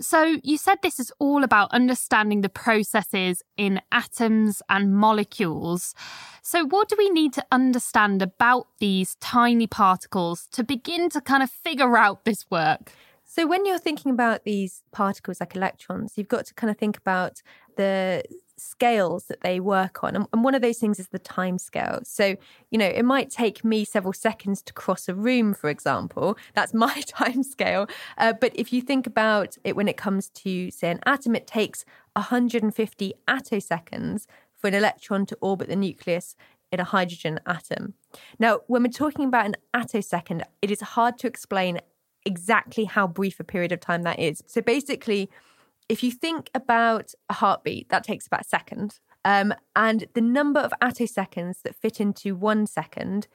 So, 0.01 0.37
you 0.43 0.57
said 0.57 0.77
this 0.81 0.97
is 0.97 1.11
all 1.19 1.43
about 1.43 1.73
understanding 1.73 2.39
the 2.39 2.47
processes 2.47 3.43
in 3.57 3.81
atoms 3.91 4.61
and 4.69 4.95
molecules. 4.95 5.93
So, 6.41 6.65
what 6.65 6.87
do 6.87 6.95
we 6.97 7.09
need 7.09 7.33
to 7.33 7.45
understand 7.51 8.21
about 8.21 8.67
these 8.79 9.15
tiny 9.15 9.67
particles 9.67 10.47
to 10.53 10.63
begin 10.63 11.09
to 11.09 11.19
kind 11.19 11.43
of 11.43 11.51
figure 11.51 11.97
out 11.97 12.23
this 12.23 12.45
work? 12.49 12.93
So, 13.25 13.45
when 13.45 13.65
you're 13.65 13.77
thinking 13.77 14.13
about 14.13 14.45
these 14.45 14.83
particles 14.93 15.41
like 15.41 15.57
electrons, 15.57 16.13
you've 16.15 16.29
got 16.29 16.45
to 16.45 16.53
kind 16.53 16.71
of 16.71 16.77
think 16.77 16.97
about 16.97 17.41
the 17.75 18.23
scales 18.59 19.25
that 19.25 19.41
they 19.41 19.59
work 19.59 20.03
on. 20.03 20.27
And 20.31 20.43
one 20.43 20.55
of 20.55 20.61
those 20.61 20.77
things 20.77 20.99
is 20.99 21.07
the 21.07 21.19
time 21.19 21.57
scale. 21.57 21.99
So, 22.03 22.35
you 22.71 22.77
know, 22.77 22.85
it 22.85 23.03
might 23.03 23.29
take 23.29 23.63
me 23.63 23.85
several 23.85 24.13
seconds 24.13 24.61
to 24.63 24.73
cross 24.73 25.09
a 25.09 25.15
room, 25.15 25.53
for 25.53 25.69
example. 25.69 26.37
That's 26.53 26.73
my 26.73 27.01
time 27.07 27.43
scale. 27.43 27.87
Uh, 28.17 28.33
but 28.33 28.51
if 28.55 28.71
you 28.73 28.81
think 28.81 29.07
about 29.07 29.57
it 29.63 29.75
when 29.75 29.87
it 29.87 29.97
comes 29.97 30.29
to, 30.29 30.71
say, 30.71 30.91
an 30.91 30.99
atom, 31.05 31.35
it 31.35 31.47
takes 31.47 31.85
150 32.13 33.13
attoseconds 33.27 34.25
for 34.55 34.67
an 34.67 34.73
electron 34.73 35.25
to 35.27 35.37
orbit 35.41 35.69
the 35.69 35.75
nucleus 35.75 36.35
in 36.71 36.79
a 36.79 36.83
hydrogen 36.83 37.39
atom. 37.45 37.93
Now, 38.37 38.59
when 38.67 38.83
we're 38.83 38.89
talking 38.89 39.25
about 39.25 39.45
an 39.45 39.55
attosecond, 39.73 40.43
it 40.61 40.69
is 40.69 40.81
hard 40.81 41.17
to 41.19 41.27
explain 41.27 41.79
exactly 42.25 42.85
how 42.85 43.07
brief 43.07 43.39
a 43.39 43.43
period 43.43 43.71
of 43.71 43.79
time 43.79 44.03
that 44.03 44.19
is. 44.19 44.43
So 44.45 44.61
basically, 44.61 45.29
if 45.89 46.03
you 46.03 46.11
think 46.11 46.49
about 46.53 47.13
a 47.29 47.33
heartbeat, 47.33 47.89
that 47.89 48.03
takes 48.03 48.27
about 48.27 48.41
a 48.41 48.47
second. 48.47 48.99
Um, 49.25 49.53
and 49.75 50.05
the 50.13 50.21
number 50.21 50.59
of 50.59 50.71
attoseconds 50.81 51.63
that 51.63 51.75
fit 51.75 51.99
into 51.99 52.35
one 52.35 52.67
second 52.67 53.27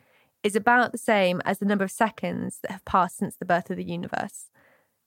is 0.42 0.54
about 0.54 0.92
the 0.92 0.98
same 0.98 1.42
as 1.44 1.58
the 1.58 1.66
number 1.66 1.84
of 1.84 1.90
seconds 1.90 2.60
that 2.62 2.70
have 2.70 2.84
passed 2.84 3.18
since 3.18 3.36
the 3.36 3.44
birth 3.44 3.70
of 3.70 3.76
the 3.76 3.84
universe. 3.84 4.50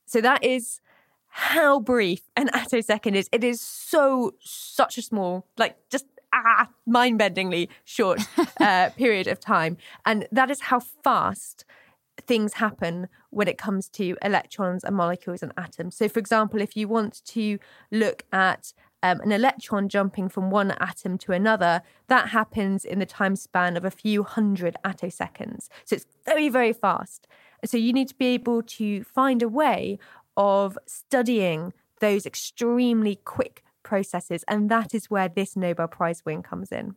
So 0.05 0.19
that 0.21 0.43
is 0.43 0.81
how 1.29 1.79
brief 1.79 2.21
an 2.35 2.49
attosecond 2.49 3.15
is. 3.15 3.29
It 3.31 3.43
is 3.43 3.61
so, 3.61 4.33
such 4.39 4.97
a 4.97 5.01
small, 5.01 5.45
like 5.57 5.77
just 5.89 6.05
ah, 6.33 6.69
mind 6.85 7.19
bendingly 7.19 7.69
short 7.83 8.21
uh, 8.59 8.89
period 8.91 9.27
of 9.27 9.39
time. 9.39 9.77
And 10.05 10.27
that 10.31 10.51
is 10.51 10.61
how 10.61 10.79
fast 10.79 11.65
things 12.25 12.53
happen 12.53 13.07
when 13.29 13.47
it 13.47 13.57
comes 13.57 13.87
to 13.89 14.17
electrons 14.21 14.83
and 14.83 14.95
molecules 14.95 15.43
and 15.43 15.53
atoms. 15.57 15.95
So, 15.97 16.09
for 16.09 16.19
example, 16.19 16.61
if 16.61 16.75
you 16.75 16.87
want 16.87 17.23
to 17.25 17.59
look 17.91 18.23
at 18.31 18.73
um, 19.03 19.21
an 19.21 19.31
electron 19.31 19.89
jumping 19.89 20.29
from 20.29 20.49
one 20.49 20.71
atom 20.79 21.17
to 21.19 21.31
another, 21.31 21.81
that 22.07 22.29
happens 22.29 22.83
in 22.83 22.99
the 22.99 23.05
time 23.05 23.35
span 23.35 23.77
of 23.77 23.85
a 23.85 23.91
few 23.91 24.23
hundred 24.23 24.75
attoseconds. 24.83 25.67
So 25.85 25.95
it's 25.95 26.07
very, 26.25 26.49
very 26.49 26.73
fast. 26.73 27.27
So 27.65 27.77
you 27.77 27.93
need 27.93 28.07
to 28.09 28.15
be 28.15 28.27
able 28.27 28.63
to 28.63 29.03
find 29.03 29.41
a 29.41 29.49
way 29.49 29.99
of 30.35 30.77
studying 30.87 31.73
those 31.99 32.25
extremely 32.25 33.19
quick 33.23 33.63
processes. 33.83 34.43
And 34.47 34.69
that 34.69 34.93
is 34.93 35.09
where 35.09 35.29
this 35.29 35.55
Nobel 35.55 35.87
Prize 35.87 36.23
win 36.25 36.43
comes 36.43 36.71
in. 36.71 36.95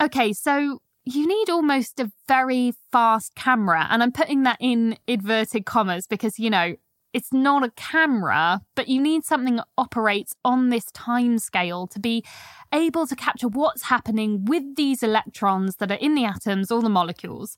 Okay, 0.00 0.32
so 0.32 0.80
you 1.14 1.26
need 1.26 1.48
almost 1.48 1.98
a 2.00 2.10
very 2.26 2.74
fast 2.92 3.34
camera. 3.34 3.86
And 3.90 4.02
I'm 4.02 4.12
putting 4.12 4.42
that 4.42 4.58
in 4.60 4.98
inverted 5.06 5.64
commas 5.64 6.06
because, 6.06 6.38
you 6.38 6.50
know, 6.50 6.76
it's 7.14 7.32
not 7.32 7.64
a 7.64 7.70
camera, 7.70 8.60
but 8.74 8.88
you 8.88 9.00
need 9.00 9.24
something 9.24 9.56
that 9.56 9.66
operates 9.78 10.34
on 10.44 10.68
this 10.68 10.84
time 10.92 11.38
scale 11.38 11.86
to 11.86 11.98
be 11.98 12.22
able 12.72 13.06
to 13.06 13.16
capture 13.16 13.48
what's 13.48 13.84
happening 13.84 14.44
with 14.44 14.76
these 14.76 15.02
electrons 15.02 15.76
that 15.76 15.90
are 15.90 15.94
in 15.94 16.14
the 16.14 16.26
atoms 16.26 16.70
or 16.70 16.82
the 16.82 16.90
molecules. 16.90 17.56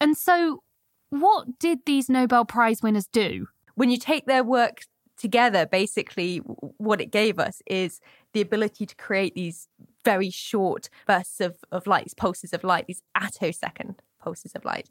And 0.00 0.16
so, 0.16 0.62
what 1.10 1.58
did 1.58 1.80
these 1.86 2.08
Nobel 2.08 2.44
Prize 2.44 2.82
winners 2.82 3.08
do? 3.10 3.48
When 3.74 3.90
you 3.90 3.98
take 3.98 4.26
their 4.26 4.44
work 4.44 4.82
together, 5.18 5.66
basically, 5.66 6.38
what 6.38 7.00
it 7.00 7.10
gave 7.10 7.40
us 7.40 7.60
is 7.66 8.00
the 8.36 8.42
ability 8.42 8.84
to 8.84 8.94
create 8.96 9.34
these 9.34 9.66
very 10.04 10.28
short 10.28 10.90
bursts 11.06 11.40
of, 11.40 11.56
of 11.72 11.86
light, 11.86 12.04
these 12.04 12.12
pulses 12.12 12.52
of 12.52 12.62
light, 12.64 12.86
these 12.86 13.00
attosecond 13.16 13.94
pulses 14.20 14.52
of 14.54 14.62
light. 14.62 14.90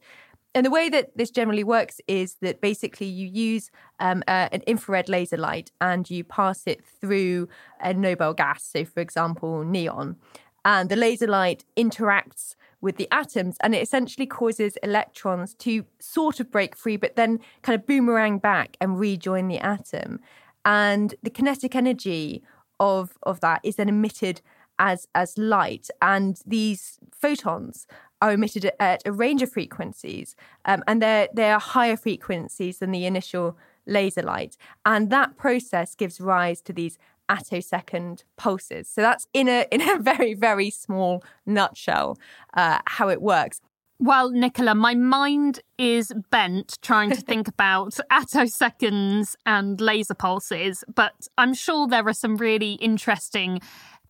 And 0.55 0.65
the 0.65 0.71
way 0.71 0.89
that 0.89 1.15
this 1.15 1.29
generally 1.29 1.63
works 1.63 2.01
is 2.07 2.37
that 2.41 2.59
basically 2.59 3.05
you 3.05 3.27
use 3.27 3.69
um, 3.99 4.23
uh, 4.27 4.49
an 4.51 4.63
infrared 4.65 5.09
laser 5.09 5.37
light 5.37 5.71
and 5.79 6.09
you 6.09 6.23
pass 6.23 6.63
it 6.65 6.83
through 6.83 7.47
a 7.79 7.93
noble 7.93 8.33
gas, 8.33 8.63
so 8.63 8.83
for 8.83 8.99
example, 8.99 9.63
neon. 9.63 10.15
And 10.63 10.89
the 10.89 10.95
laser 10.95 11.27
light 11.27 11.65
interacts 11.77 12.55
with 12.81 12.97
the 12.97 13.07
atoms 13.11 13.57
and 13.61 13.75
it 13.75 13.83
essentially 13.83 14.25
causes 14.25 14.75
electrons 14.81 15.53
to 15.55 15.85
sort 15.99 16.39
of 16.39 16.49
break 16.49 16.75
free, 16.75 16.97
but 16.97 17.15
then 17.15 17.41
kind 17.61 17.79
of 17.79 17.85
boomerang 17.85 18.39
back 18.39 18.75
and 18.81 18.99
rejoin 18.99 19.49
the 19.49 19.59
atom. 19.59 20.19
And 20.65 21.13
the 21.21 21.29
kinetic 21.29 21.75
energy 21.75 22.41
of, 22.79 23.17
of 23.23 23.39
that 23.41 23.61
is 23.63 23.75
then 23.75 23.89
emitted 23.89 24.41
as 24.77 25.07
as 25.15 25.37
light, 25.37 25.89
and 26.01 26.41
these 26.45 26.99
photons 27.11 27.87
are 28.21 28.33
emitted 28.33 28.71
at, 28.79 29.01
a 29.05 29.11
range 29.11 29.41
of 29.41 29.51
frequencies, 29.51 30.35
um, 30.65 30.83
and 30.87 31.01
they're 31.01 31.29
they 31.33 31.51
are 31.51 31.59
higher 31.59 31.97
frequencies 31.97 32.79
than 32.79 32.91
the 32.91 33.05
initial 33.05 33.57
laser 33.85 34.21
light, 34.21 34.57
and 34.85 35.09
that 35.09 35.37
process 35.37 35.95
gives 35.95 36.19
rise 36.19 36.61
to 36.61 36.73
these 36.73 36.97
attosecond 37.29 38.23
pulses. 38.37 38.87
So 38.87 39.01
that's 39.01 39.27
in 39.33 39.47
a 39.47 39.65
in 39.71 39.81
a 39.81 39.97
very 39.97 40.33
very 40.33 40.69
small 40.69 41.23
nutshell 41.45 42.17
uh, 42.53 42.79
how 42.85 43.09
it 43.09 43.21
works. 43.21 43.61
Well, 43.99 44.29
Nicola, 44.29 44.75
my 44.75 44.93
mind 44.93 45.61
is 45.77 46.11
bent 46.29 46.77
trying 46.81 47.11
to 47.11 47.21
think 47.21 47.47
about 47.47 47.97
attoseconds 48.11 49.35
and 49.45 49.79
laser 49.79 50.13
pulses, 50.13 50.83
but 50.93 51.27
I'm 51.37 51.53
sure 51.53 51.87
there 51.87 52.05
are 52.07 52.13
some 52.13 52.35
really 52.35 52.73
interesting 52.73 53.61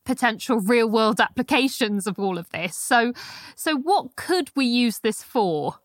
potential 0.03 0.59
real 0.59 0.89
world 0.89 1.19
applications 1.19 2.07
of 2.07 2.19
all 2.19 2.37
of 2.37 2.49
this. 2.49 2.77
So 2.77 3.13
so 3.55 3.75
what 3.75 4.15
could 4.15 4.51
we 4.55 4.65
use 4.65 4.99
this 4.99 5.21
for? 5.23 5.75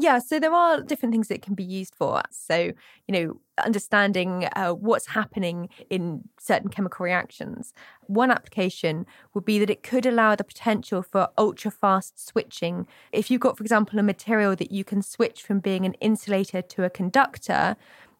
Yeah, 0.00 0.20
so 0.20 0.38
there 0.38 0.52
are 0.52 0.80
different 0.80 1.12
things 1.12 1.26
that 1.26 1.42
can 1.42 1.54
be 1.54 1.64
used 1.64 1.92
for. 1.94 2.22
So, 2.30 2.56
you 2.56 3.12
know, 3.12 3.40
understanding 3.64 4.44
uh, 4.54 4.70
what's 4.72 5.08
happening 5.08 5.70
in 5.90 6.28
certain 6.38 6.68
chemical 6.70 7.02
reactions. 7.04 7.72
One 8.06 8.30
application 8.30 9.06
would 9.34 9.44
be 9.44 9.58
that 9.58 9.70
it 9.70 9.82
could 9.82 10.06
allow 10.06 10.36
the 10.36 10.44
potential 10.44 11.02
for 11.02 11.28
ultra 11.36 11.72
fast 11.72 12.24
switching. 12.24 12.86
If 13.10 13.28
you've 13.28 13.40
got, 13.40 13.56
for 13.56 13.64
example, 13.64 13.98
a 13.98 14.02
material 14.04 14.54
that 14.56 14.70
you 14.70 14.84
can 14.84 15.02
switch 15.02 15.42
from 15.42 15.58
being 15.58 15.84
an 15.84 15.94
insulator 15.94 16.62
to 16.62 16.84
a 16.84 16.90
conductor 16.90 17.74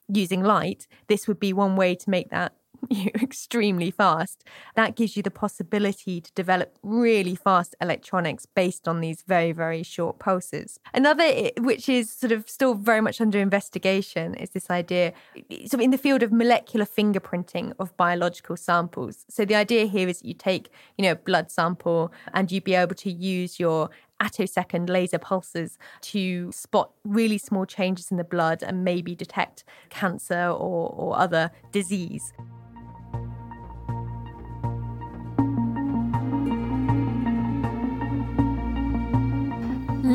using 0.08 0.42
light, 0.42 0.88
this 1.06 1.28
would 1.28 1.38
be 1.38 1.52
one 1.52 1.76
way 1.76 1.94
to 1.94 2.10
make 2.10 2.30
that 2.30 2.54
extremely 3.22 3.90
fast. 3.90 4.44
That 4.74 4.96
gives 4.96 5.16
you 5.16 5.22
the 5.22 5.30
possibility 5.30 6.20
to 6.20 6.32
develop 6.32 6.78
really 6.82 7.34
fast 7.34 7.74
electronics 7.80 8.46
based 8.46 8.86
on 8.88 9.00
these 9.00 9.22
very, 9.22 9.52
very 9.52 9.82
short 9.82 10.18
pulses. 10.18 10.78
Another, 10.94 11.24
eh, 11.24 11.50
which 11.58 11.88
is 11.88 12.10
sort 12.10 12.32
of 12.32 12.48
still 12.48 12.74
very 12.74 13.00
much 13.00 13.20
under 13.20 13.38
investigation, 13.38 14.34
is 14.34 14.50
this 14.50 14.70
idea 14.70 15.12
eh, 15.50 15.66
so 15.66 15.78
in 15.78 15.90
the 15.90 15.98
field 15.98 16.22
of 16.22 16.32
molecular 16.32 16.86
fingerprinting 16.86 17.72
of 17.78 17.96
biological 17.96 18.56
samples. 18.56 19.24
So 19.28 19.44
the 19.44 19.54
idea 19.54 19.86
here 19.86 20.08
is 20.08 20.20
that 20.20 20.28
you 20.28 20.34
take, 20.34 20.70
you 20.96 21.04
know, 21.04 21.12
a 21.12 21.16
blood 21.16 21.50
sample 21.50 22.12
and 22.32 22.50
you'd 22.50 22.64
be 22.64 22.74
able 22.74 22.94
to 22.96 23.10
use 23.10 23.58
your 23.60 23.90
attosecond 24.20 24.88
laser 24.88 25.18
pulses 25.18 25.78
to 26.00 26.50
spot 26.52 26.90
really 27.04 27.38
small 27.38 27.64
changes 27.64 28.10
in 28.10 28.16
the 28.16 28.24
blood 28.24 28.62
and 28.62 28.84
maybe 28.84 29.14
detect 29.14 29.64
cancer 29.90 30.48
or, 30.48 30.90
or 30.90 31.16
other 31.16 31.50
disease. 31.72 32.32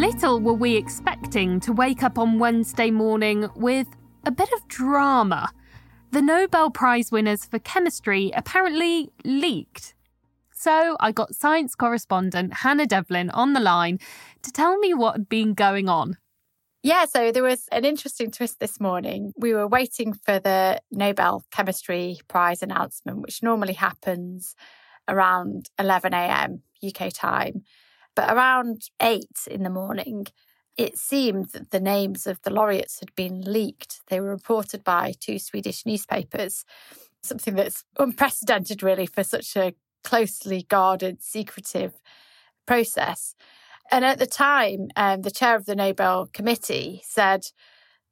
Little 0.04 0.42
were 0.42 0.52
we 0.52 0.76
expecting 0.76 1.62
to 1.62 1.72
wake 1.72 2.04
up 2.04 2.20
on 2.20 2.38
Wednesday 2.38 2.92
morning 2.92 3.48
with 3.56 3.88
a 4.26 4.32
bit 4.32 4.52
of 4.52 4.68
drama. 4.68 5.50
The 6.12 6.22
Nobel 6.22 6.72
Prize 6.72 7.10
winners 7.10 7.46
for 7.46 7.58
chemistry 7.60 8.30
apparently 8.36 9.12
leaked. 9.24 9.96
So 10.52 10.98
I 11.00 11.14
got 11.14 11.36
science 11.36 11.74
correspondent 11.74 12.54
Hannah 12.54 12.86
Devlin 12.86 13.30
on 13.30 13.54
the 13.54 13.62
line 13.62 13.98
to 14.42 14.52
tell 14.52 14.78
me 14.78 14.94
what 14.94 15.14
had 15.14 15.30
been 15.30 15.54
going 15.54 15.88
on. 15.88 16.18
Yeah, 16.84 17.06
so 17.06 17.32
there 17.32 17.42
was 17.42 17.70
an 17.72 17.86
interesting 17.86 18.30
twist 18.30 18.60
this 18.60 18.82
morning. 18.82 19.32
We 19.38 19.54
were 19.54 19.70
waiting 19.70 20.12
for 20.12 20.38
the 20.38 20.82
Nobel 20.92 21.46
Chemistry 21.50 22.20
Prize 22.28 22.62
announcement, 22.62 23.22
which 23.22 23.42
normally 23.42 23.74
happens 23.74 24.54
around 25.08 25.70
11 25.80 26.14
a.m. 26.14 26.62
UK 26.86 27.14
time. 27.14 27.64
But 28.16 28.32
around 28.32 28.90
eight 29.02 29.48
in 29.50 29.64
the 29.64 29.70
morning, 29.70 30.28
it 30.78 30.98
seemed 30.98 31.50
that 31.50 31.72
the 31.72 31.80
names 31.80 32.26
of 32.26 32.42
the 32.42 32.50
laureates 32.50 33.00
had 33.00 33.14
been 33.16 33.42
leaked. 33.42 34.02
They 34.08 34.20
were 34.20 34.30
reported 34.30 34.84
by 34.84 35.14
two 35.20 35.40
Swedish 35.40 35.86
newspapers, 35.86 36.66
something 37.22 37.56
that's 37.56 37.84
unprecedented, 37.98 38.82
really, 38.82 39.06
for 39.06 39.24
such 39.24 39.56
a 39.56 39.74
closely 40.04 40.66
guarded, 40.68 41.22
secretive 41.22 41.94
process. 42.66 43.36
And 43.92 44.04
at 44.04 44.20
the 44.20 44.26
time, 44.26 44.90
um, 44.96 45.22
the 45.22 45.32
chair 45.32 45.56
of 45.56 45.66
the 45.66 45.76
Nobel 45.76 46.28
Committee 46.34 47.02
said 47.06 47.48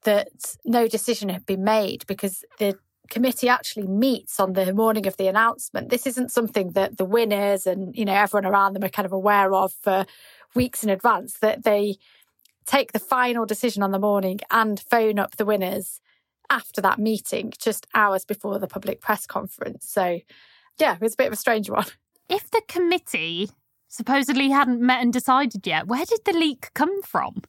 that 0.03 0.29
no 0.65 0.87
decision 0.87 1.29
had 1.29 1.45
been 1.45 1.63
made 1.63 2.05
because 2.07 2.43
the 2.59 2.77
committee 3.11 3.49
actually 3.49 3.85
meets 3.85 4.39
on 4.39 4.53
the 4.53 4.73
morning 4.73 5.05
of 5.05 5.17
the 5.17 5.27
announcement. 5.27 5.89
This 5.89 6.07
isn't 6.07 6.31
something 6.31 6.71
that 6.71 6.97
the 6.97 7.05
winners 7.05 7.67
and 7.67 7.95
you 7.95 8.05
know 8.05 8.13
everyone 8.13 8.47
around 8.51 8.73
them 8.73 8.83
are 8.83 8.89
kind 8.89 9.05
of 9.05 9.11
aware 9.11 9.53
of 9.53 9.73
for 9.73 10.07
weeks 10.55 10.83
in 10.83 10.89
advance. 10.89 11.37
That 11.39 11.63
they 11.63 11.97
take 12.65 12.93
the 12.93 12.99
final 12.99 13.45
decision 13.45 13.83
on 13.83 13.91
the 13.91 13.99
morning 13.99 14.39
and 14.49 14.79
phone 14.79 15.19
up 15.19 15.35
the 15.35 15.45
winners 15.45 16.01
after 16.49 16.81
that 16.81 16.99
meeting, 16.99 17.53
just 17.57 17.87
hours 17.93 18.25
before 18.25 18.59
the 18.59 18.67
public 18.67 19.01
press 19.01 19.25
conference. 19.25 19.87
So, 19.89 20.19
yeah, 20.77 20.95
it 20.95 21.01
was 21.01 21.13
a 21.13 21.17
bit 21.17 21.27
of 21.27 21.33
a 21.33 21.37
strange 21.37 21.69
one. 21.69 21.85
If 22.29 22.49
the 22.49 22.61
committee 22.67 23.49
supposedly 23.89 24.49
hadn't 24.51 24.79
met 24.79 25.01
and 25.01 25.11
decided 25.11 25.67
yet, 25.67 25.87
where 25.87 26.05
did 26.05 26.21
the 26.23 26.31
leak 26.31 26.71
come 26.73 27.01
from? 27.01 27.41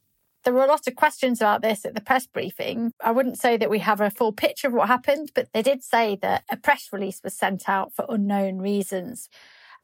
There 0.43 0.53
were 0.53 0.63
a 0.63 0.67
lot 0.67 0.87
of 0.87 0.95
questions 0.95 1.39
about 1.39 1.61
this 1.61 1.85
at 1.85 1.95
the 1.95 2.01
press 2.01 2.27
briefing. 2.27 2.91
I 3.01 3.11
wouldn't 3.11 3.39
say 3.39 3.55
that 3.57 3.69
we 3.69 3.79
have 3.79 4.01
a 4.01 4.09
full 4.09 4.33
picture 4.33 4.67
of 4.67 4.73
what 4.73 4.87
happened, 4.87 5.31
but 5.33 5.47
they 5.53 5.61
did 5.61 5.83
say 5.83 6.17
that 6.21 6.43
a 6.51 6.57
press 6.57 6.89
release 6.91 7.21
was 7.23 7.33
sent 7.33 7.69
out 7.69 7.93
for 7.93 8.05
unknown 8.09 8.57
reasons. 8.57 9.29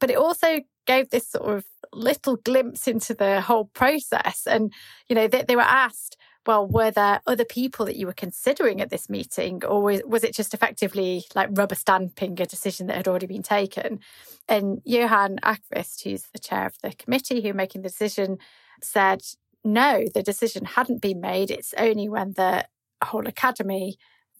But 0.00 0.10
it 0.10 0.16
also 0.16 0.60
gave 0.86 1.10
this 1.10 1.28
sort 1.28 1.56
of 1.56 1.64
little 1.92 2.36
glimpse 2.36 2.88
into 2.88 3.14
the 3.14 3.40
whole 3.40 3.66
process. 3.66 4.46
And, 4.46 4.72
you 5.08 5.14
know, 5.14 5.28
they, 5.28 5.42
they 5.42 5.56
were 5.56 5.62
asked, 5.62 6.16
well, 6.46 6.66
were 6.66 6.90
there 6.90 7.20
other 7.26 7.44
people 7.44 7.84
that 7.86 7.96
you 7.96 8.06
were 8.06 8.14
considering 8.14 8.80
at 8.80 8.90
this 8.90 9.10
meeting, 9.10 9.62
or 9.64 9.82
was, 9.82 10.24
it 10.24 10.34
just 10.34 10.54
effectively 10.54 11.24
like 11.34 11.50
rubber 11.52 11.74
stamping 11.74 12.40
a 12.40 12.46
decision 12.46 12.86
that 12.86 12.96
had 12.96 13.08
already 13.08 13.26
been 13.26 13.42
taken? 13.42 14.00
And 14.48 14.80
Johan 14.84 15.38
Åqvist, 15.42 16.02
who's 16.02 16.24
the 16.32 16.38
chair 16.38 16.66
of 16.66 16.76
the 16.82 16.92
committee 16.92 17.42
who 17.42 17.52
making 17.52 17.82
the 17.82 17.88
decision, 17.88 18.38
said 18.82 19.20
no, 19.64 20.04
the 20.14 20.22
decision 20.22 20.64
hadn't 20.64 21.02
been 21.02 21.20
made. 21.20 21.50
It's 21.50 21.74
only 21.76 22.08
when 22.08 22.32
the 22.32 22.66
whole 23.02 23.26
academy 23.26 23.96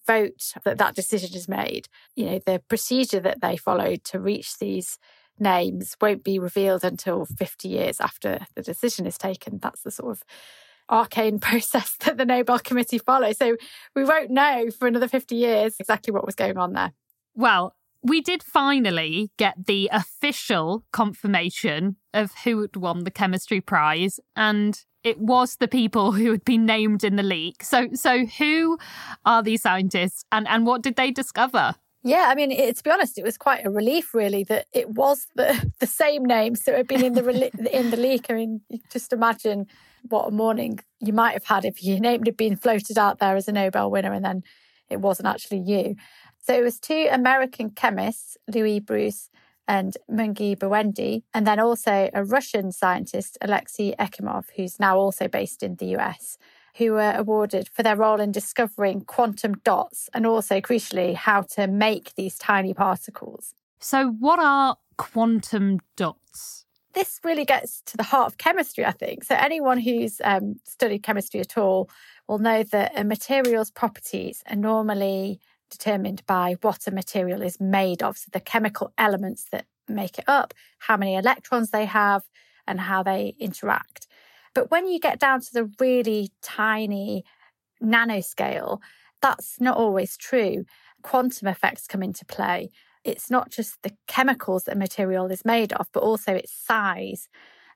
vote 0.07 0.53
that 0.65 0.79
that 0.79 0.95
decision 0.95 1.37
is 1.37 1.49
made. 1.49 1.89
You 2.17 2.27
know, 2.27 2.41
the 2.45 2.63
procedure 2.69 3.21
that 3.21 3.41
they 3.41 3.57
followed 3.57 4.05
to 4.05 4.19
reach 4.19 4.59
these 4.59 4.99
names 5.39 5.97
won't 6.01 6.25
be 6.25 6.39
revealed 6.39 6.85
until 6.85 7.25
50 7.25 7.69
years 7.69 8.01
after 8.01 8.47
the 8.55 8.63
decision 8.63 9.07
is 9.07 9.19
taken. 9.19 9.59
That's 9.59 9.83
the 9.83 9.91
sort 9.91 10.13
of 10.13 10.23
arcane 10.89 11.39
process 11.41 11.97
that 12.01 12.17
the 12.17 12.25
Nobel 12.25 12.59
Committee 12.59 12.99
follows. 12.99 13.39
So 13.39 13.57
we 13.95 14.05
won't 14.05 14.31
know 14.31 14.71
for 14.71 14.87
another 14.87 15.09
50 15.09 15.35
years 15.35 15.77
exactly 15.79 16.13
what 16.13 16.27
was 16.27 16.35
going 16.35 16.59
on 16.59 16.73
there. 16.73 16.93
Well, 17.35 17.75
we 18.03 18.21
did 18.21 18.43
finally 18.43 19.31
get 19.37 19.67
the 19.67 19.91
official 19.93 20.85
confirmation 20.93 21.97
of 22.15 22.33
who 22.45 22.61
had 22.63 22.77
won 22.77 23.05
the 23.05 23.11
chemistry 23.11 23.61
prize 23.61 24.19
and 24.35 24.83
it 25.03 25.19
was 25.19 25.57
the 25.57 25.69
people 25.69 26.13
who 26.13 26.31
had 26.31 26.45
been 26.45 26.67
named 26.67 27.05
in 27.05 27.17
the 27.17 27.23
leak. 27.23 27.63
So 27.65 27.89
so 27.95 28.27
who 28.27 28.79
are 29.25 29.43
these 29.43 29.63
scientists 29.63 30.25
and 30.31 30.47
and 30.49 30.67
what 30.67 30.83
did 30.83 30.97
they 30.97 31.11
discover? 31.11 31.75
Yeah, 32.03 32.29
I 32.29 32.35
mean, 32.35 32.51
it, 32.51 32.79
to 32.79 32.83
be 32.83 32.91
honest, 32.91 33.19
it 33.19 33.25
was 33.25 33.37
quite 33.37 33.67
a 33.67 33.71
relief, 33.71 34.15
really, 34.15 34.43
that 34.45 34.67
it 34.73 34.89
was 34.89 35.27
the 35.35 35.71
the 35.81 35.87
same 35.87 36.25
names 36.25 36.65
that 36.65 36.77
had 36.77 36.87
been 36.87 37.05
in 37.05 37.15
the 37.15 37.51
in 37.79 37.91
the 37.91 37.97
leak. 37.97 38.27
I 38.31 38.35
mean, 38.35 38.61
just 38.91 39.13
imagine 39.13 39.67
what 40.09 40.29
a 40.29 40.31
morning 40.31 40.81
you 41.01 41.13
might 41.13 41.33
have 41.33 41.45
had 41.45 41.65
if 41.65 41.83
your 41.83 42.01
name 42.01 42.23
had 42.25 42.37
been 42.37 42.57
floated 42.57 42.97
out 42.97 43.19
there 43.19 43.37
as 43.37 43.49
a 43.49 43.53
Nobel 43.53 43.91
winner, 43.91 44.13
and 44.13 44.25
then 44.25 44.43
it 44.89 45.01
wasn't 45.01 45.29
actually 45.29 45.61
you. 45.61 45.97
So 46.43 46.55
it 46.55 46.65
was 46.65 46.81
two 46.81 47.07
American 47.11 47.71
chemists, 47.71 48.39
Louis 48.49 48.81
Brus 48.81 49.29
and 49.71 49.97
Moungi 50.11 50.57
Bawendi, 50.57 51.23
and 51.33 51.47
then 51.47 51.61
also 51.61 52.11
a 52.13 52.25
Russian 52.25 52.73
scientist, 52.73 53.39
Alexei 53.41 53.95
Ekimov, 54.01 54.47
who's 54.57 54.81
now 54.81 54.99
also 54.99 55.29
based 55.29 55.63
in 55.63 55.77
the 55.77 55.97
US, 55.97 56.39
who 56.77 56.95
were 56.95 57.15
awarded 57.17 57.69
for 57.73 57.85
their 57.85 57.95
role 57.95 58.21
in 58.21 58.33
discovering 58.33 59.03
quantum 59.03 59.55
dots 59.63 60.11
and 60.13 60.27
also, 60.27 60.61
crucially, 60.61 61.15
how 61.15 61.43
to 61.55 61.69
make 61.69 62.17
these 62.17 62.37
tiny 62.37 62.75
particles. 62.75 63.55
So, 63.79 64.09
what 64.09 64.41
are 64.41 64.77
quantum 64.99 65.79
dots? 65.97 66.67
This 66.93 67.21
really 67.23 67.45
gets 67.45 67.81
to 67.83 67.97
the 67.97 68.03
heart 68.03 68.27
of 68.27 68.39
chemistry, 68.39 68.85
I 68.85 68.91
think. 68.91 69.23
So, 69.23 69.37
anyone 69.37 69.79
who's 69.79 70.21
um, 70.25 70.57
studied 70.65 71.05
chemistry 71.05 71.39
at 71.39 71.57
all 71.57 71.89
will 72.27 72.41
know 72.41 72.65
that 72.65 72.99
a 72.99 73.05
material's 73.05 73.71
properties 73.71 74.43
are 74.51 74.57
normally 74.57 75.39
determined 75.71 76.25
by 76.27 76.57
what 76.61 76.87
a 76.87 76.91
material 76.91 77.43
is 77.43 77.61
made 77.61 78.03
of. 78.03 78.19
So 78.19 78.29
the 78.33 78.41
chemical 78.41 78.93
elements 78.99 79.47
that 79.53 79.67
make 79.89 80.19
it 80.19 80.25
up, 80.29 80.55
how 80.79 80.97
many 80.97 81.15
electrons 81.15 81.71
they 81.71 81.87
have, 81.87 82.23
and 82.67 82.81
how 82.81 83.03
they 83.03 83.35
interact. 83.39 84.07
But 84.55 84.71
when 84.71 84.87
you 84.87 85.01
get 85.01 85.21
down 85.21 85.41
to 85.41 85.53
the 85.53 85.71
really 85.79 86.31
tiny 86.43 87.25
nanoscale, 87.83 88.81
that's 89.23 89.61
not 89.61 89.77
always 89.77 90.17
true. 90.17 90.65
Quantum 91.03 91.49
effects 91.49 91.87
come 91.87 92.03
into 92.03 92.25
play. 92.25 92.71
It's 93.05 93.31
not 93.31 93.51
just 93.51 93.83
the 93.83 93.93
chemicals 94.07 94.65
that 94.65 94.77
a 94.77 94.79
material 94.79 95.31
is 95.31 95.45
made 95.45 95.73
of, 95.75 95.89
but 95.93 96.03
also 96.03 96.35
its 96.35 96.53
size. 96.53 97.29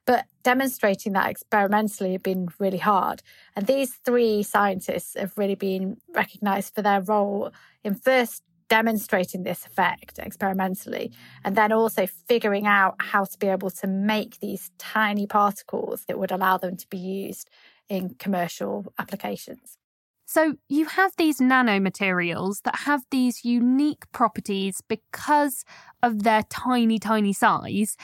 But 0.06 0.26
demonstrating 0.42 1.12
that 1.14 1.30
experimentally 1.30 2.12
had 2.12 2.22
been 2.22 2.48
really 2.58 2.78
hard. 2.78 3.22
And 3.56 3.66
these 3.66 3.94
three 3.94 4.42
scientists 4.42 5.16
have 5.18 5.38
really 5.38 5.54
been 5.54 5.96
recognized 6.14 6.74
for 6.74 6.82
their 6.82 7.00
role 7.00 7.52
in 7.82 7.94
first 7.94 8.42
demonstrating 8.68 9.42
this 9.42 9.66
effect 9.66 10.18
experimentally, 10.18 11.12
and 11.44 11.56
then 11.56 11.72
also 11.72 12.06
figuring 12.06 12.66
out 12.66 12.94
how 12.98 13.24
to 13.24 13.38
be 13.38 13.46
able 13.46 13.70
to 13.70 13.86
make 13.86 14.40
these 14.40 14.70
tiny 14.78 15.26
particles 15.26 16.04
that 16.06 16.18
would 16.18 16.32
allow 16.32 16.56
them 16.56 16.76
to 16.76 16.88
be 16.88 16.98
used 16.98 17.50
in 17.88 18.14
commercial 18.18 18.92
applications. 18.98 19.78
So, 20.26 20.54
you 20.68 20.86
have 20.86 21.12
these 21.18 21.38
nanomaterials 21.38 22.62
that 22.62 22.76
have 22.80 23.02
these 23.10 23.44
unique 23.44 24.10
properties 24.12 24.80
because 24.88 25.64
of 26.02 26.22
their 26.22 26.42
tiny, 26.48 26.98
tiny 26.98 27.34
size. 27.34 27.96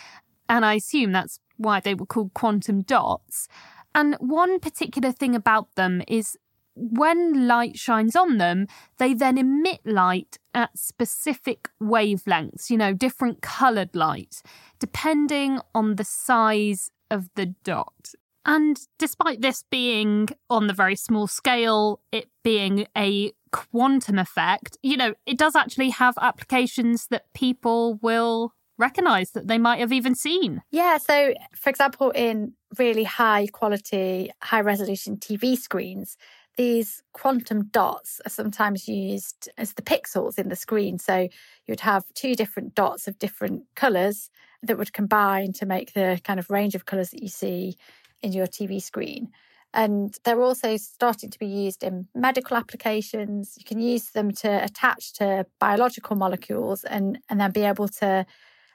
And 0.48 0.64
I 0.64 0.74
assume 0.74 1.12
that's 1.12 1.40
why 1.61 1.81
they 1.81 1.94
were 1.94 2.07
called 2.07 2.35
quantum 2.35 2.81
dots. 2.83 3.49
And 3.94 4.16
one 4.18 4.61
particular 4.61 5.12
thing 5.12 5.35
about 5.35 5.75
them 5.75 6.03
is 6.09 6.37
when 6.75 7.46
light 7.46 7.79
shines 7.79 8.16
on 8.16 8.38
them, 8.38 8.66
they 8.99 9.12
then 9.12 9.37
emit 9.37 9.81
light 9.85 10.38
at 10.55 10.79
specific 10.79 11.68
wavelengths, 11.83 12.70
you 12.70 12.77
know, 12.77 12.94
different 12.94 13.42
coloured 13.42 13.94
light, 13.94 14.42
depending 14.79 15.61
on 15.75 15.96
the 15.96 16.05
size 16.05 16.90
of 17.11 17.29
the 17.35 17.46
dot. 17.64 18.12
And 18.46 18.81
despite 18.99 19.42
this 19.42 19.64
being 19.70 20.29
on 20.49 20.66
the 20.66 20.73
very 20.73 20.96
small 20.96 21.27
scale, 21.27 22.01
it 22.11 22.29
being 22.42 22.87
a 22.96 23.33
quantum 23.53 24.18
effect, 24.18 24.79
you 24.83 24.96
know, 24.96 25.14
it 25.27 25.37
does 25.37 25.55
actually 25.55 25.90
have 25.90 26.14
applications 26.20 27.09
that 27.09 27.33
people 27.35 27.94
will 28.01 28.55
recognize 28.80 29.30
that 29.32 29.46
they 29.46 29.58
might 29.58 29.80
have 29.80 29.92
even 29.92 30.14
seen. 30.14 30.62
Yeah. 30.70 30.98
So, 30.98 31.34
for 31.54 31.70
example, 31.70 32.10
in 32.10 32.54
really 32.78 33.04
high 33.04 33.46
quality, 33.52 34.30
high 34.42 34.60
resolution 34.60 35.16
TV 35.16 35.56
screens, 35.56 36.16
these 36.56 37.02
quantum 37.12 37.66
dots 37.68 38.20
are 38.26 38.30
sometimes 38.30 38.88
used 38.88 39.48
as 39.56 39.74
the 39.74 39.82
pixels 39.82 40.38
in 40.38 40.48
the 40.48 40.56
screen. 40.56 40.98
So 40.98 41.28
you'd 41.66 41.80
have 41.80 42.04
two 42.14 42.34
different 42.34 42.74
dots 42.74 43.06
of 43.08 43.18
different 43.18 43.62
colours 43.76 44.30
that 44.62 44.76
would 44.76 44.92
combine 44.92 45.52
to 45.54 45.66
make 45.66 45.94
the 45.94 46.20
kind 46.24 46.38
of 46.38 46.50
range 46.50 46.74
of 46.74 46.84
colours 46.84 47.10
that 47.10 47.22
you 47.22 47.28
see 47.28 47.76
in 48.20 48.32
your 48.32 48.46
TV 48.46 48.82
screen. 48.82 49.30
And 49.72 50.16
they're 50.24 50.42
also 50.42 50.76
starting 50.76 51.30
to 51.30 51.38
be 51.38 51.46
used 51.46 51.84
in 51.84 52.08
medical 52.14 52.56
applications. 52.56 53.54
You 53.56 53.64
can 53.64 53.80
use 53.80 54.10
them 54.10 54.32
to 54.32 54.64
attach 54.64 55.12
to 55.14 55.46
biological 55.60 56.16
molecules 56.16 56.82
and, 56.84 57.20
and 57.28 57.40
then 57.40 57.52
be 57.52 57.62
able 57.62 57.88
to 57.88 58.26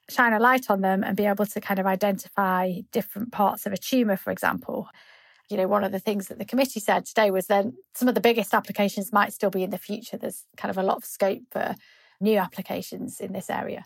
shine 0.09 0.33
a 0.33 0.39
light 0.39 0.69
on 0.69 0.81
them 0.81 1.03
and 1.03 1.17
be 1.17 1.25
able 1.25 1.45
to 1.45 1.61
kind 1.61 1.79
of 1.79 1.85
identify 1.85 2.81
different 2.91 3.31
parts 3.31 3.65
of 3.65 3.73
a 3.73 3.77
tumour, 3.77 4.17
for 4.17 4.31
example. 4.31 4.87
You 5.49 5.57
know, 5.57 5.67
one 5.67 5.83
of 5.83 5.91
the 5.91 5.99
things 5.99 6.27
that 6.27 6.39
the 6.39 6.45
committee 6.45 6.79
said 6.79 7.05
today 7.05 7.31
was 7.31 7.47
that 7.47 7.65
some 7.93 8.07
of 8.07 8.15
the 8.15 8.21
biggest 8.21 8.53
applications 8.53 9.13
might 9.13 9.33
still 9.33 9.51
be 9.51 9.63
in 9.63 9.69
the 9.69 9.77
future. 9.77 10.17
There's 10.17 10.45
kind 10.57 10.71
of 10.71 10.77
a 10.77 10.83
lot 10.83 10.97
of 10.97 11.05
scope 11.05 11.41
for 11.51 11.75
new 12.19 12.37
applications 12.37 13.19
in 13.19 13.33
this 13.33 13.49
area. 13.49 13.85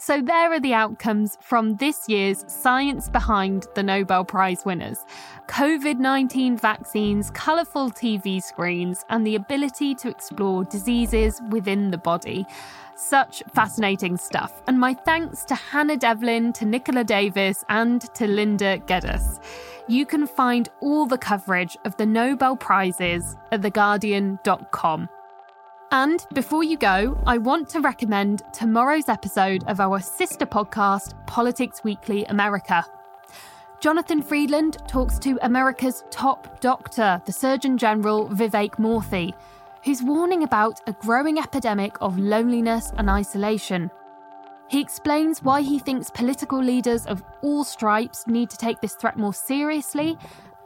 So, 0.00 0.22
there 0.22 0.52
are 0.52 0.60
the 0.60 0.74
outcomes 0.74 1.36
from 1.42 1.76
this 1.78 2.08
year's 2.08 2.44
Science 2.46 3.08
Behind 3.08 3.66
the 3.74 3.82
Nobel 3.82 4.24
Prize 4.24 4.64
winners 4.64 4.98
COVID 5.48 5.98
19 5.98 6.56
vaccines, 6.56 7.32
colourful 7.32 7.90
TV 7.90 8.40
screens, 8.40 9.04
and 9.10 9.26
the 9.26 9.34
ability 9.34 9.96
to 9.96 10.08
explore 10.08 10.64
diseases 10.64 11.40
within 11.50 11.90
the 11.90 11.98
body. 11.98 12.46
Such 13.00 13.44
fascinating 13.54 14.16
stuff. 14.16 14.60
And 14.66 14.80
my 14.80 14.92
thanks 14.92 15.44
to 15.44 15.54
Hannah 15.54 15.96
Devlin, 15.96 16.52
to 16.54 16.66
Nicola 16.66 17.04
Davis, 17.04 17.64
and 17.68 18.00
to 18.14 18.26
Linda 18.26 18.78
Geddes. 18.78 19.38
You 19.86 20.04
can 20.04 20.26
find 20.26 20.68
all 20.80 21.06
the 21.06 21.16
coverage 21.16 21.76
of 21.84 21.96
the 21.96 22.06
Nobel 22.06 22.56
Prizes 22.56 23.36
at 23.52 23.60
theguardian.com. 23.60 25.08
And 25.92 26.26
before 26.34 26.64
you 26.64 26.76
go, 26.76 27.22
I 27.24 27.38
want 27.38 27.68
to 27.68 27.80
recommend 27.80 28.42
tomorrow's 28.52 29.08
episode 29.08 29.62
of 29.68 29.78
our 29.78 30.00
sister 30.00 30.44
podcast, 30.44 31.14
Politics 31.28 31.84
Weekly 31.84 32.24
America. 32.24 32.84
Jonathan 33.78 34.20
Freedland 34.20 34.78
talks 34.88 35.20
to 35.20 35.38
America's 35.42 36.02
top 36.10 36.60
doctor, 36.60 37.22
the 37.26 37.32
Surgeon 37.32 37.78
General 37.78 38.28
Vivek 38.28 38.72
Murthy, 38.72 39.34
who's 39.84 40.02
warning 40.02 40.42
about 40.42 40.80
a 40.86 40.92
growing 40.92 41.38
epidemic 41.38 41.96
of 42.00 42.18
loneliness 42.18 42.92
and 42.96 43.08
isolation. 43.08 43.90
He 44.68 44.80
explains 44.80 45.42
why 45.42 45.62
he 45.62 45.78
thinks 45.78 46.10
political 46.10 46.62
leaders 46.62 47.06
of 47.06 47.22
all 47.42 47.64
stripes 47.64 48.26
need 48.26 48.50
to 48.50 48.56
take 48.58 48.80
this 48.80 48.94
threat 48.94 49.16
more 49.16 49.32
seriously 49.32 50.18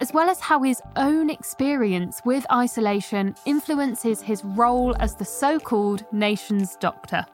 as 0.02 0.12
well 0.12 0.28
as 0.28 0.40
how 0.40 0.60
his 0.60 0.82
own 0.96 1.30
experience 1.30 2.20
with 2.24 2.44
isolation 2.50 3.36
influences 3.44 4.20
his 4.20 4.44
role 4.44 4.96
as 4.98 5.14
the 5.14 5.24
so 5.24 5.60
called 5.60 6.04
nation's 6.10 6.74
doctor. 6.74 7.24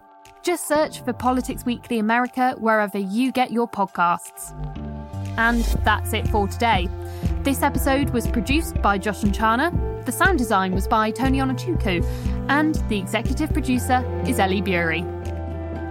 Just 0.42 0.68
search 0.68 1.00
for 1.00 1.14
Politics 1.14 1.64
Weekly 1.64 1.98
America 1.98 2.54
wherever 2.58 2.98
you 2.98 3.32
get 3.32 3.50
your 3.50 3.66
podcasts. 3.66 4.52
And 5.38 5.64
that's 5.82 6.12
it 6.12 6.28
for 6.28 6.46
today. 6.46 6.90
This 7.42 7.62
episode 7.62 8.10
was 8.10 8.26
produced 8.26 8.82
by 8.82 8.98
Josh 8.98 9.22
and 9.22 9.32
Chana, 9.32 9.72
the 10.08 10.12
sound 10.12 10.38
design 10.38 10.74
was 10.74 10.88
by 10.88 11.10
Tony 11.10 11.36
Onuchukwu, 11.38 12.02
and 12.48 12.76
the 12.88 12.96
executive 12.96 13.52
producer 13.52 14.02
is 14.26 14.38
Ellie 14.38 14.62
Bury. 14.62 15.02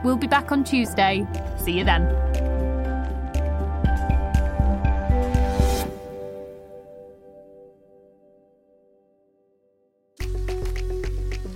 We'll 0.03 0.17
be 0.17 0.25
back 0.25 0.51
on 0.51 0.63
Tuesday. 0.63 1.27
See 1.60 1.73
you 1.73 1.84
then. 1.84 2.01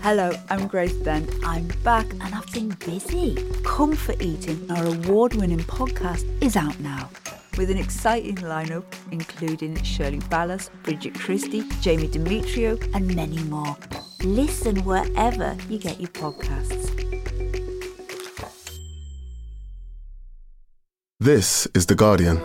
Hello, 0.01 0.31
I'm 0.51 0.67
Grace 0.67 0.93
Dent. 0.97 1.31
I'm 1.43 1.67
back 1.83 2.11
and 2.13 2.35
I've 2.35 2.53
been 2.53 2.69
busy. 2.85 3.37
Comfort 3.63 4.21
Eating, 4.21 4.69
our 4.69 4.85
award 4.85 5.33
winning 5.33 5.61
podcast, 5.61 6.27
is 6.43 6.55
out 6.55 6.79
now 6.79 7.09
with 7.57 7.69
an 7.69 7.77
exciting 7.77 8.35
lineup 8.37 8.85
including 9.11 9.81
Shirley 9.83 10.19
Ballas, 10.19 10.69
Bridget 10.83 11.15
Christie, 11.15 11.63
Jamie 11.81 12.07
Demetriou, 12.07 12.79
and 12.93 13.15
many 13.15 13.39
more. 13.43 13.75
Listen 14.23 14.83
wherever 14.83 15.57
you 15.69 15.77
get 15.77 15.99
your 15.99 16.09
podcasts. 16.09 16.89
This 21.19 21.67
is 21.75 21.85
The 21.85 21.95
Guardian. 21.95 22.37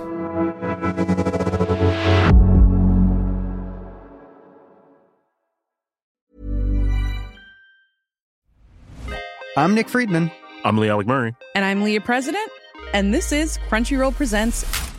I'm 9.58 9.74
Nick 9.74 9.88
Friedman. 9.88 10.30
I'm 10.64 10.76
Lee 10.76 10.90
Alec 10.90 11.06
Murray. 11.06 11.34
And 11.54 11.64
I'm 11.64 11.82
Leah 11.82 12.02
President. 12.02 12.50
And 12.92 13.14
this 13.14 13.32
is 13.32 13.56
Crunchyroll 13.70 14.14
Presents 14.14 14.85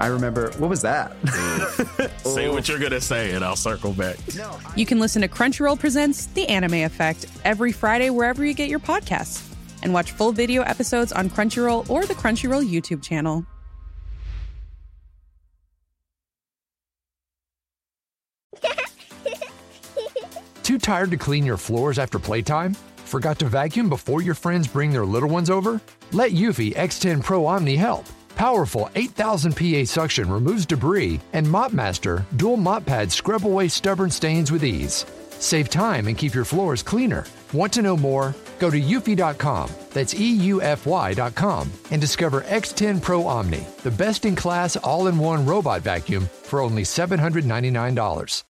I 0.00 0.08
remember, 0.08 0.50
what 0.58 0.68
was 0.68 0.82
that? 0.82 1.16
say 2.24 2.48
what 2.48 2.68
you're 2.68 2.78
going 2.78 2.92
to 2.92 3.00
say, 3.00 3.32
and 3.32 3.44
I'll 3.44 3.56
circle 3.56 3.92
back. 3.92 4.16
You 4.76 4.86
can 4.86 4.98
listen 4.98 5.22
to 5.22 5.28
Crunchyroll 5.28 5.78
Presents 5.78 6.26
The 6.26 6.48
Anime 6.48 6.74
Effect 6.74 7.26
every 7.44 7.72
Friday 7.72 8.10
wherever 8.10 8.44
you 8.44 8.54
get 8.54 8.68
your 8.68 8.80
podcasts, 8.80 9.50
and 9.82 9.94
watch 9.94 10.12
full 10.12 10.32
video 10.32 10.62
episodes 10.62 11.12
on 11.12 11.30
Crunchyroll 11.30 11.88
or 11.88 12.06
the 12.06 12.14
Crunchyroll 12.14 12.68
YouTube 12.68 13.02
channel. 13.02 13.46
Too 20.62 20.78
tired 20.78 21.10
to 21.10 21.16
clean 21.16 21.46
your 21.46 21.56
floors 21.56 21.98
after 21.98 22.18
playtime? 22.18 22.76
Forgot 23.04 23.38
to 23.40 23.46
vacuum 23.46 23.88
before 23.88 24.22
your 24.22 24.34
friends 24.34 24.66
bring 24.66 24.90
their 24.90 25.06
little 25.06 25.28
ones 25.28 25.50
over? 25.50 25.80
Let 26.12 26.32
Eufy 26.32 26.74
X10 26.74 27.22
Pro 27.22 27.46
Omni 27.46 27.76
help. 27.76 28.06
Powerful 28.36 28.90
8000 28.94 29.54
PA 29.56 29.84
suction 29.84 30.30
removes 30.30 30.66
debris, 30.66 31.20
and 31.32 31.46
MopMaster 31.46 32.24
dual 32.36 32.56
mop 32.56 32.84
pads 32.84 33.14
scrub 33.14 33.46
away 33.46 33.68
stubborn 33.68 34.10
stains 34.10 34.50
with 34.50 34.64
ease. 34.64 35.06
Save 35.38 35.68
time 35.68 36.06
and 36.08 36.16
keep 36.16 36.34
your 36.34 36.44
floors 36.44 36.82
cleaner. 36.82 37.26
Want 37.52 37.72
to 37.74 37.82
know 37.82 37.96
more? 37.96 38.34
Go 38.58 38.70
to 38.70 38.80
eufy.com, 38.80 39.70
that's 39.90 40.14
EUFY.com, 40.14 41.72
and 41.90 42.00
discover 42.00 42.42
X10 42.42 43.02
Pro 43.02 43.26
Omni, 43.26 43.66
the 43.82 43.90
best 43.90 44.24
in 44.24 44.34
class 44.34 44.76
all 44.76 45.06
in 45.08 45.18
one 45.18 45.44
robot 45.44 45.82
vacuum 45.82 46.28
for 46.42 46.60
only 46.60 46.82
$799. 46.82 48.44